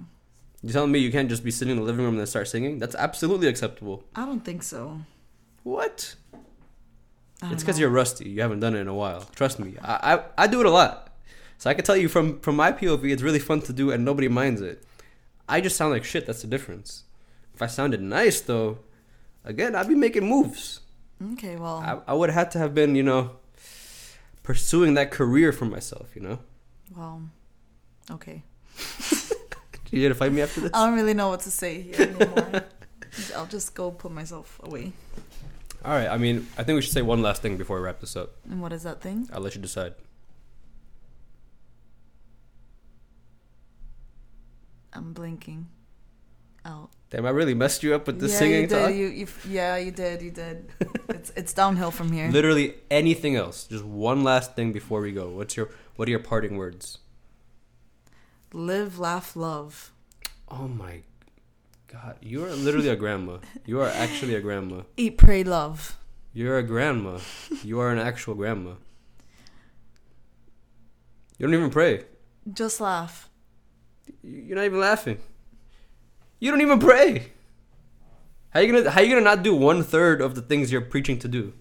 You 0.64 0.72
telling 0.72 0.92
me 0.92 1.00
you 1.00 1.12
can't 1.12 1.30
just 1.30 1.44
be 1.44 1.52
sitting 1.52 1.74
in 1.74 1.78
the 1.78 1.84
living 1.84 2.06
room 2.06 2.14
and 2.14 2.20
then 2.20 2.28
start 2.28 2.48
singing? 2.48 2.80
That's 2.80 2.96
absolutely 2.96 3.48
acceptable. 3.48 4.06
I 4.16 4.26
don't 4.26 4.40
think 4.46 4.64
so. 4.64 5.02
What? 5.64 6.16
It's 7.52 7.62
because 7.62 7.78
you're 7.78 7.90
rusty. 7.90 8.30
You 8.30 8.42
haven't 8.42 8.62
done 8.62 8.74
it 8.74 8.80
in 8.80 8.88
a 8.88 8.94
while. 8.94 9.28
Trust 9.36 9.60
me. 9.60 9.76
I, 9.82 10.14
I 10.16 10.44
I 10.44 10.48
do 10.48 10.62
it 10.62 10.66
a 10.66 10.72
lot. 10.72 11.10
So 11.58 11.70
I 11.70 11.74
can 11.74 11.84
tell 11.84 11.98
you 11.98 12.08
from 12.08 12.40
from 12.40 12.56
my 12.56 12.72
POV, 12.72 13.12
it's 13.12 13.22
really 13.22 13.40
fun 13.40 13.62
to 13.64 13.74
do 13.74 13.92
and 13.92 14.06
nobody 14.06 14.30
minds 14.30 14.62
it. 14.62 14.84
I 15.50 15.60
just 15.60 15.76
sound 15.76 15.92
like 15.92 16.06
shit. 16.06 16.26
That's 16.26 16.42
the 16.42 16.48
difference. 16.48 17.04
If 17.54 17.62
I 17.62 17.68
sounded 17.68 18.02
nice 18.02 18.40
though, 18.40 18.80
again 19.44 19.76
I'd 19.76 19.90
be 19.90 19.96
making 19.96 20.28
moves. 20.28 20.80
Okay, 21.34 21.58
well, 21.58 21.78
I, 21.78 22.12
I 22.12 22.14
would 22.14 22.30
have 22.30 22.46
had 22.46 22.52
to 22.52 22.60
have 22.60 22.74
been 22.74 22.96
you 22.96 23.04
know 23.04 23.32
pursuing 24.44 24.94
that 24.94 25.12
career 25.12 25.52
for 25.52 25.66
myself. 25.66 26.16
You 26.16 26.22
know. 26.22 26.40
well, 26.96 27.22
okay. 28.10 28.44
You 29.94 30.00
here 30.00 30.10
to 30.10 30.16
fight 30.16 30.32
me 30.32 30.42
after 30.42 30.62
this? 30.62 30.72
I 30.74 30.88
don't 30.88 30.96
really 30.96 31.14
know 31.14 31.30
what 31.30 31.42
to 31.42 31.52
say 31.52 31.84
here 31.84 32.02
anymore. 32.02 32.64
I'll 33.36 33.46
just 33.46 33.76
go 33.76 33.92
put 33.92 34.12
myself 34.12 34.60
away. 34.64 34.92
All 35.86 35.94
right. 35.94 36.08
I 36.08 36.18
mean, 36.18 36.48
I 36.58 36.64
think 36.64 36.78
we 36.78 36.82
should 36.82 36.94
say 36.94 37.04
one 37.04 37.22
last 37.22 37.44
thing 37.44 37.58
before 37.58 37.78
we 37.78 37.84
wrap 37.84 38.00
this 38.00 38.16
up. 38.16 38.32
And 38.50 38.60
what 38.60 38.74
is 38.74 38.82
that 38.82 39.02
thing? 39.02 39.30
I'll 39.32 39.42
let 39.42 39.54
you 39.54 39.62
decide. 39.62 39.94
I'm 44.94 45.14
blinking 45.14 45.68
out. 46.66 46.90
Damn, 47.12 47.28
I 47.28 47.30
really 47.30 47.54
messed 47.54 47.84
you 47.84 47.94
up 47.94 48.08
with 48.08 48.20
the 48.20 48.30
yeah, 48.30 48.36
singing 48.36 48.62
you 48.62 48.68
did. 48.68 48.82
talk. 48.82 48.96
You, 48.96 49.06
you, 49.06 49.28
yeah, 49.48 49.78
you 49.78 49.92
did. 49.92 50.24
You 50.24 50.32
did. 50.32 50.72
it's 51.10 51.32
it's 51.36 51.54
downhill 51.54 51.92
from 51.92 52.12
here. 52.12 52.32
Literally 52.32 52.78
anything 52.90 53.36
else. 53.36 53.66
Just 53.68 53.86
one 53.86 54.24
last 54.24 54.56
thing 54.56 54.74
before 54.74 55.02
we 55.02 55.12
go. 55.12 55.30
What's 55.30 55.56
your 55.56 55.70
what 55.98 56.08
are 56.08 56.12
your 56.12 56.20
parting 56.20 56.58
words? 56.58 56.98
Live, 58.56 59.00
laugh, 59.00 59.36
love. 59.36 59.92
Oh 60.48 60.68
my 60.68 61.02
god, 61.92 62.18
you 62.22 62.46
are 62.46 62.52
literally 62.52 62.90
a 62.90 62.96
grandma. 62.96 63.40
You 63.66 63.82
are 63.82 63.90
actually 63.90 64.36
a 64.36 64.42
grandma. 64.42 64.84
Eat, 64.96 65.18
pray, 65.18 65.44
love. 65.44 65.98
You're 66.34 66.60
a 66.60 66.64
grandma. 66.64 67.18
You 67.64 67.80
are 67.80 67.92
an 67.92 67.98
actual 67.98 68.36
grandma. 68.36 68.76
You 71.40 71.48
don't 71.48 71.56
even 71.56 71.72
pray. 71.72 72.04
Just 72.54 72.80
laugh. 72.80 73.28
You're 74.22 74.58
not 74.58 74.66
even 74.66 74.80
laughing. 74.80 75.18
You 76.40 76.52
don't 76.52 76.62
even 76.62 76.78
pray. 76.78 77.32
How 78.52 78.60
you 78.60 78.72
gonna 78.72 78.92
how 78.92 79.02
you 79.02 79.10
gonna 79.10 79.22
not 79.22 79.42
do 79.42 79.56
one 79.56 79.84
third 79.84 80.22
of 80.22 80.36
the 80.36 80.44
things 80.44 80.72
you're 80.72 80.82
preaching 80.82 81.18
to 81.20 81.28
do? 81.28 81.54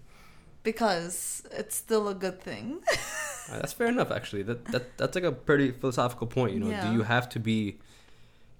Because 0.63 1.43
it's 1.53 1.75
still 1.75 2.07
a 2.09 2.15
good 2.15 2.43
thing. 2.43 2.81
Uh, 3.53 3.57
that's 3.59 3.73
fair 3.73 3.88
enough, 3.88 4.11
actually. 4.11 4.43
That 4.43 4.65
that 4.67 4.97
that's 4.99 5.15
like 5.15 5.25
a 5.25 5.33
pretty 5.33 5.71
philosophical 5.73 6.27
point. 6.27 6.55
You 6.55 6.61
know, 6.61 6.71
Yeah. 6.71 6.87
do 6.87 6.93
you 6.93 7.03
have 7.03 7.29
to 7.31 7.38
be? 7.38 7.79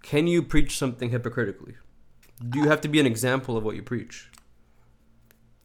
Can 0.03 0.27
you 0.27 0.43
preach 0.43 0.77
something 0.79 1.11
hypocritically? 1.11 1.75
Do 2.49 2.59
you 2.59 2.69
have 2.69 2.81
to 2.81 2.89
be 2.89 2.99
an 3.01 3.07
example 3.07 3.57
of 3.57 3.63
what 3.65 3.77
you 3.77 3.83
preach? 3.83 4.29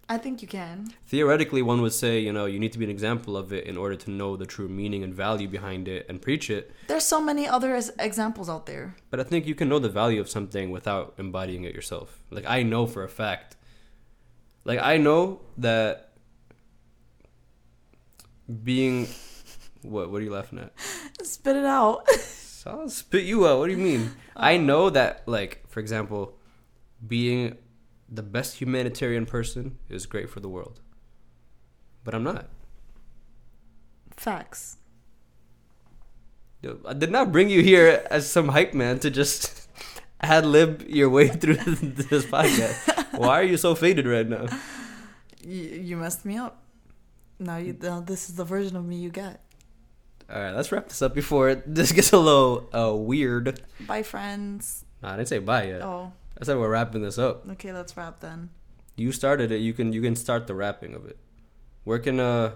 I 0.10 0.18
think 0.18 0.42
you 0.42 0.48
can. 0.48 0.94
Theoretically, 1.08 1.62
one 1.62 1.82
would 1.82 1.92
say, 1.92 2.20
you 2.20 2.32
know, 2.32 2.46
you 2.46 2.60
need 2.60 2.72
to 2.72 2.80
be 2.80 2.86
an 2.86 2.92
example 2.92 3.36
of 3.36 3.52
it 3.52 3.66
in 3.66 3.76
order 3.76 3.96
to 3.98 4.10
know 4.12 4.38
the 4.38 4.46
true 4.46 4.70
meaning 4.70 5.04
and 5.04 5.14
value 5.14 5.50
behind 5.50 5.90
it 5.90 6.06
and 6.08 6.22
preach 6.22 6.50
it. 6.50 6.72
There's 6.88 7.04
so 7.04 7.20
many 7.20 7.46
other 7.46 7.76
as- 7.76 7.92
examples 8.00 8.48
out 8.48 8.68
there. 8.68 8.96
But 9.10 9.20
I 9.20 9.24
think 9.24 9.46
you 9.46 9.54
can 9.56 9.68
know 9.68 9.80
the 9.80 9.90
value 9.90 10.22
of 10.22 10.30
something 10.30 10.72
without 10.72 11.14
embodying 11.18 11.66
it 11.66 11.76
yourself. 11.76 12.24
Like 12.30 12.46
I 12.48 12.64
know 12.64 12.86
for 12.88 13.04
a 13.04 13.10
fact. 13.10 13.58
Like 14.64 14.80
I 14.82 14.96
know 14.98 15.42
that 15.58 16.07
being 18.64 19.08
what 19.82 20.12
what 20.12 20.22
are 20.22 20.24
you 20.24 20.32
laughing 20.32 20.60
at? 20.60 20.74
Spit 21.26 21.56
it 21.56 21.66
out. 21.66 22.10
So 22.10 22.72
I'll 22.72 22.90
spit 22.90 23.24
you 23.24 23.48
out. 23.48 23.60
What 23.60 23.68
do 23.68 23.72
you 23.72 23.78
mean? 23.78 24.12
I 24.36 24.56
um, 24.56 24.66
know 24.66 24.90
that, 24.90 25.24
like, 25.26 25.64
for 25.70 25.80
example, 25.80 26.38
being 27.06 27.58
the 28.10 28.24
best 28.24 28.60
humanitarian 28.60 29.26
person 29.26 29.78
is 29.90 30.06
great 30.06 30.30
for 30.30 30.40
the 30.40 30.50
world. 30.50 30.82
But 32.04 32.16
I'm 32.16 32.24
not. 32.24 32.50
Facts. 34.16 34.78
I 36.86 36.94
did 36.94 37.12
not 37.12 37.32
bring 37.32 37.50
you 37.50 37.62
here 37.62 38.06
as 38.10 38.30
some 38.30 38.50
hype 38.50 38.74
man 38.74 39.00
to 39.00 39.12
just 39.12 39.70
ad 40.22 40.46
lib 40.46 40.84
your 40.90 41.10
way 41.10 41.28
through 41.30 41.56
this 41.56 42.26
podcast. 42.26 43.18
Why 43.18 43.40
are 43.40 43.44
you 43.44 43.58
so 43.58 43.76
faded 43.76 44.08
right 44.08 44.28
now? 44.28 44.48
You, 45.42 45.64
you 45.64 45.98
messed 45.98 46.26
me 46.26 46.38
up. 46.38 46.67
Now 47.40 47.58
you 47.58 47.78
now 47.80 48.00
this 48.00 48.30
is 48.30 48.36
the 48.36 48.46
version 48.46 48.76
of 48.76 48.86
me 48.86 48.98
you 48.98 49.10
get. 49.10 49.42
All 50.30 50.42
right, 50.42 50.54
let's 50.54 50.72
wrap 50.72 50.90
this 50.90 51.02
up 51.02 51.14
before 51.16 51.50
it, 51.50 51.64
this 51.74 51.92
gets 51.92 52.12
a 52.12 52.18
little 52.18 52.70
uh, 52.74 52.94
weird. 52.94 53.62
Bye, 53.88 54.04
friends. 54.04 54.84
Nah, 55.02 55.14
I 55.14 55.16
didn't 55.18 55.30
say 55.30 55.40
bye 55.40 55.68
yet. 55.68 55.82
Oh, 55.82 56.12
I 56.40 56.44
said 56.44 56.58
we're 56.58 56.70
wrapping 56.70 57.02
this 57.02 57.18
up. 57.18 57.50
okay. 57.52 57.72
Let's 57.72 57.96
wrap 57.96 58.20
then. 58.20 58.50
You 58.96 59.12
started 59.12 59.52
it. 59.52 59.58
You 59.58 59.74
can 59.74 59.94
you 59.94 60.02
can 60.02 60.16
start 60.16 60.48
the 60.48 60.56
wrapping 60.56 60.96
of 60.96 61.06
it. 61.06 61.18
Where 61.84 62.00
can 62.00 62.20
uh 62.20 62.56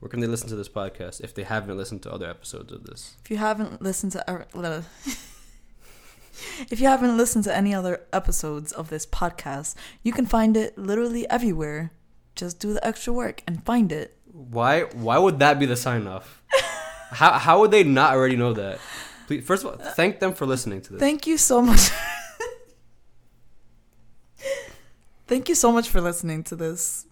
where 0.00 0.08
can 0.08 0.20
they 0.20 0.26
listen 0.26 0.48
to 0.48 0.56
this 0.56 0.68
podcast 0.68 1.20
if 1.22 1.34
they 1.34 1.44
haven't 1.44 1.76
listened 1.76 2.02
to 2.02 2.12
other 2.12 2.28
episodes 2.28 2.72
of 2.72 2.84
this? 2.84 3.16
If 3.24 3.30
you 3.30 3.38
haven't 3.38 3.80
listened 3.80 4.12
to 4.12 4.30
uh, 4.30 4.82
if 6.70 6.80
you 6.80 6.86
haven't 6.86 7.16
listened 7.16 7.44
to 7.44 7.56
any 7.56 7.74
other 7.74 8.02
episodes 8.12 8.72
of 8.72 8.90
this 8.90 9.06
podcast, 9.06 9.74
you 10.02 10.12
can 10.12 10.26
find 10.26 10.56
it 10.56 10.76
literally 10.76 11.28
everywhere. 11.30 11.92
Just 12.36 12.58
do 12.60 12.72
the 12.74 12.86
extra 12.86 13.12
work 13.12 13.42
and 13.46 13.64
find 13.64 13.90
it. 13.90 14.16
Why 14.30 14.82
why 14.92 15.18
would 15.18 15.38
that 15.40 15.58
be 15.58 15.66
the 15.66 15.76
sign 15.76 16.06
off? 16.06 16.42
how 17.10 17.32
how 17.32 17.60
would 17.60 17.70
they 17.70 17.82
not 17.82 18.12
already 18.14 18.36
know 18.36 18.52
that? 18.52 18.78
Please, 19.26 19.44
first 19.44 19.64
of 19.64 19.70
all, 19.72 19.80
uh, 19.84 19.90
thank 19.92 20.20
them 20.20 20.34
for 20.34 20.46
listening 20.46 20.80
to 20.82 20.92
this. 20.92 21.00
Thank 21.00 21.26
you 21.26 21.36
so 21.38 21.60
much. 21.62 21.90
Thank 25.26 25.48
you 25.48 25.56
so 25.56 25.72
much 25.72 25.88
for 25.88 26.00
listening 26.00 26.44
to 26.44 26.54
this 26.54 27.06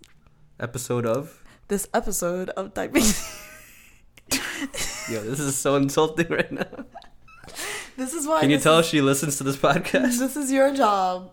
Episode 0.61 1.05
of 1.05 1.43
this 1.67 1.89
episode 1.93 2.51
of 2.51 2.73
Typing. 2.75 3.03
Yo, 5.11 5.21
this 5.25 5.41
is 5.41 5.57
so 5.57 5.75
insulting 5.75 6.29
right 6.29 6.53
now. 6.53 6.85
this 7.97 8.15
is 8.15 8.25
why. 8.29 8.41
Can 8.41 8.51
you 8.51 8.59
tell 8.61 8.79
is- 8.79 8.87
she 8.87 9.01
listens 9.01 9.37
to 9.39 9.45
this 9.45 9.57
podcast? 9.57 10.19
This 10.21 10.37
is 10.37 10.53
your 10.53 10.73
job. 10.73 11.33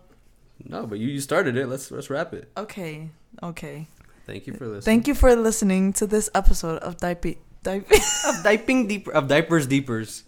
No, 0.64 0.86
but 0.86 0.98
you, 0.98 1.08
you 1.08 1.20
started 1.20 1.56
it. 1.56 1.68
Let's 1.68 1.90
let's 1.90 2.10
wrap 2.10 2.32
it. 2.32 2.50
Okay. 2.56 3.10
Okay. 3.42 3.88
Thank 4.26 4.46
you 4.46 4.54
for 4.54 4.66
listening. 4.66 4.82
Thank 4.82 5.08
you 5.08 5.14
for 5.14 5.34
listening 5.34 5.92
to 5.94 6.06
this 6.06 6.30
episode 6.34 6.78
of 6.82 6.96
Typing. 6.98 7.38
Typing. 7.64 8.00
of 8.26 8.42
diaping 8.42 8.88
deeper 8.88 9.12
of 9.12 9.28
diapers 9.28 9.66
deepers. 9.68 10.24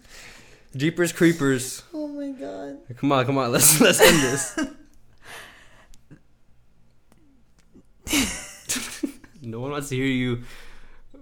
Jeepers 0.75 1.11
creepers. 1.11 1.83
oh 1.93 2.07
my 2.07 2.31
god. 2.31 2.79
Come 2.97 3.11
on, 3.11 3.25
come 3.25 3.37
on, 3.37 3.51
let's 3.51 3.79
let's 3.81 3.99
end 3.99 4.21
this. 4.23 4.57
no 9.41 9.59
one 9.59 9.71
wants 9.71 9.89
to 9.89 9.95
hear 9.95 10.05
you 10.05 10.43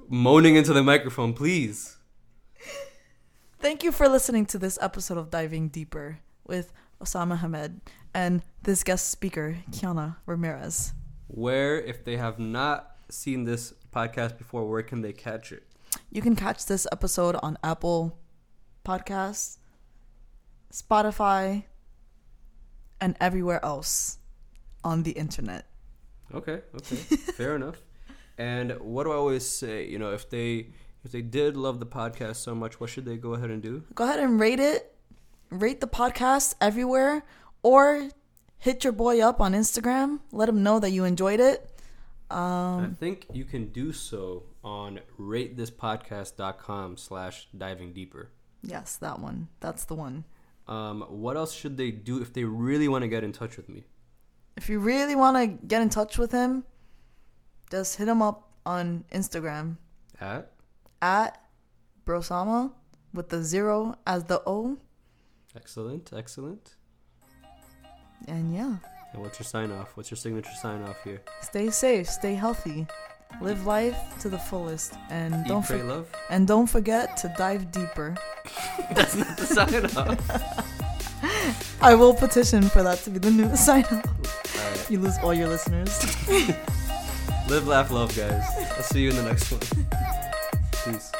moaning 0.07 0.55
into 0.55 0.73
the 0.73 0.83
microphone, 0.83 1.33
please. 1.33 1.97
Thank 3.59 3.83
you 3.83 3.91
for 3.91 4.09
listening 4.09 4.45
to 4.47 4.57
this 4.57 4.77
episode 4.81 5.17
of 5.17 5.29
Diving 5.31 5.69
Deeper 5.69 6.19
with 6.45 6.73
Osama 7.03 7.39
Hamed 7.39 7.81
and 8.13 8.41
this 8.63 8.83
guest 8.83 9.09
speaker, 9.09 9.57
Kiana 9.71 10.15
Ramirez. 10.25 10.93
Where, 11.27 11.79
if 11.81 12.03
they 12.05 12.17
have 12.17 12.39
not 12.39 12.95
seen 13.09 13.43
this 13.43 13.73
podcast 13.91 14.37
before, 14.37 14.69
where 14.69 14.83
can 14.83 15.01
they 15.01 15.13
catch 15.13 15.51
it? 15.51 15.63
You 16.11 16.21
can 16.21 16.35
catch 16.35 16.65
this 16.65 16.87
episode 16.91 17.35
on 17.43 17.57
Apple 17.63 18.17
Podcasts, 18.85 19.57
Spotify, 20.71 21.65
and 23.01 23.15
everywhere 23.19 23.63
else 23.63 24.17
on 24.83 25.03
the 25.03 25.11
internet. 25.11 25.67
Okay, 26.33 26.61
okay, 26.75 26.95
fair 27.35 27.55
enough. 27.55 27.81
And 28.37 28.79
what 28.79 29.03
do 29.03 29.11
I 29.11 29.15
always 29.15 29.47
say? 29.47 29.87
You 29.87 29.99
know, 29.99 30.11
if 30.11 30.29
they 30.29 30.67
if 31.03 31.11
they 31.11 31.21
did 31.21 31.57
love 31.57 31.79
the 31.79 31.85
podcast 31.85 32.37
so 32.37 32.55
much, 32.55 32.79
what 32.79 32.89
should 32.89 33.05
they 33.05 33.17
go 33.17 33.33
ahead 33.33 33.49
and 33.49 33.61
do? 33.61 33.83
Go 33.93 34.05
ahead 34.05 34.19
and 34.19 34.39
rate 34.39 34.59
it. 34.59 34.92
Rate 35.53 35.81
the 35.81 35.87
podcast 35.87 36.55
everywhere 36.59 37.23
or 37.61 38.09
hit 38.57 38.83
your 38.83 38.93
boy 38.93 39.21
up 39.21 39.39
on 39.39 39.53
Instagram. 39.53 40.19
Let 40.31 40.49
him 40.49 40.63
know 40.63 40.79
that 40.79 40.89
you 40.91 41.03
enjoyed 41.03 41.39
it. 41.39 41.69
Um, 42.31 42.83
I 42.83 42.89
think 42.99 43.27
you 43.31 43.45
can 43.45 43.67
do 43.67 43.91
so 43.93 44.43
on 44.63 44.99
ratethispodcast.com 45.19 46.97
slash 46.97 47.47
diving 47.55 47.93
deeper. 47.93 48.31
yes, 48.63 48.95
that 48.97 49.19
one. 49.19 49.49
That's 49.59 49.85
the 49.85 49.93
one. 49.95 50.23
Um, 50.67 51.01
what 51.09 51.35
else 51.35 51.53
should 51.53 51.77
they 51.77 51.91
do 51.91 52.21
if 52.21 52.33
they 52.33 52.45
really 52.45 52.87
want 52.87 53.03
to 53.03 53.07
get 53.07 53.23
in 53.23 53.31
touch 53.33 53.57
with 53.57 53.67
me? 53.69 53.83
If 54.55 54.69
you 54.69 54.79
really 54.79 55.15
want 55.15 55.35
to 55.37 55.47
get 55.67 55.81
in 55.81 55.89
touch 55.89 56.17
with 56.17 56.31
him, 56.31 56.63
just 57.69 57.97
hit 57.97 58.07
him 58.07 58.21
up 58.21 58.49
on 58.65 59.03
Instagram 59.11 59.77
At 60.21 60.51
at 61.01 61.43
Brosama 62.05 62.71
with 63.13 63.29
the 63.29 63.43
zero 63.43 63.95
as 64.07 64.23
the 64.23 64.41
O. 64.47 64.77
excellent, 65.55 66.11
excellent. 66.15 66.75
And 68.27 68.53
yeah, 68.55 68.75
And 69.13 69.21
what's 69.21 69.39
your 69.39 69.45
sign 69.45 69.71
off? 69.71 69.95
What's 69.97 70.09
your 70.09 70.17
signature 70.17 70.53
sign 70.61 70.81
off 70.83 71.03
here? 71.03 71.21
stay 71.41 71.69
safe, 71.69 72.07
stay 72.09 72.33
healthy, 72.35 72.87
live 73.41 73.65
life 73.65 73.97
to 74.21 74.29
the 74.29 74.39
fullest, 74.39 74.93
and 75.09 75.33
Eat, 75.45 75.47
don't 75.47 75.65
pray, 75.65 75.79
for- 75.79 75.85
love. 75.85 76.07
and 76.29 76.47
don't 76.47 76.67
forget 76.67 77.17
to 77.17 77.33
dive 77.37 77.71
deeper. 77.71 78.15
That's 78.95 79.15
not 79.15 79.37
the 79.37 79.45
sign 79.45 79.85
off. 79.97 80.69
I 81.81 81.95
will 81.95 82.13
petition 82.13 82.63
for 82.63 82.81
that 82.83 82.99
to 82.99 83.09
be 83.09 83.19
the 83.19 83.31
new 83.31 83.53
sign 83.67 83.83
off. 83.85 84.05
Right. 84.55 84.89
You 84.89 84.99
lose 84.99 85.17
all 85.21 85.33
your 85.33 85.49
listeners. 85.49 85.91
Live, 87.49 87.67
laugh, 87.67 87.91
love, 87.91 88.15
guys. 88.15 88.43
I'll 88.77 88.83
see 88.83 89.01
you 89.01 89.09
in 89.09 89.17
the 89.17 89.23
next 89.23 89.51
one. 89.51 89.61
Peace. 90.85 91.11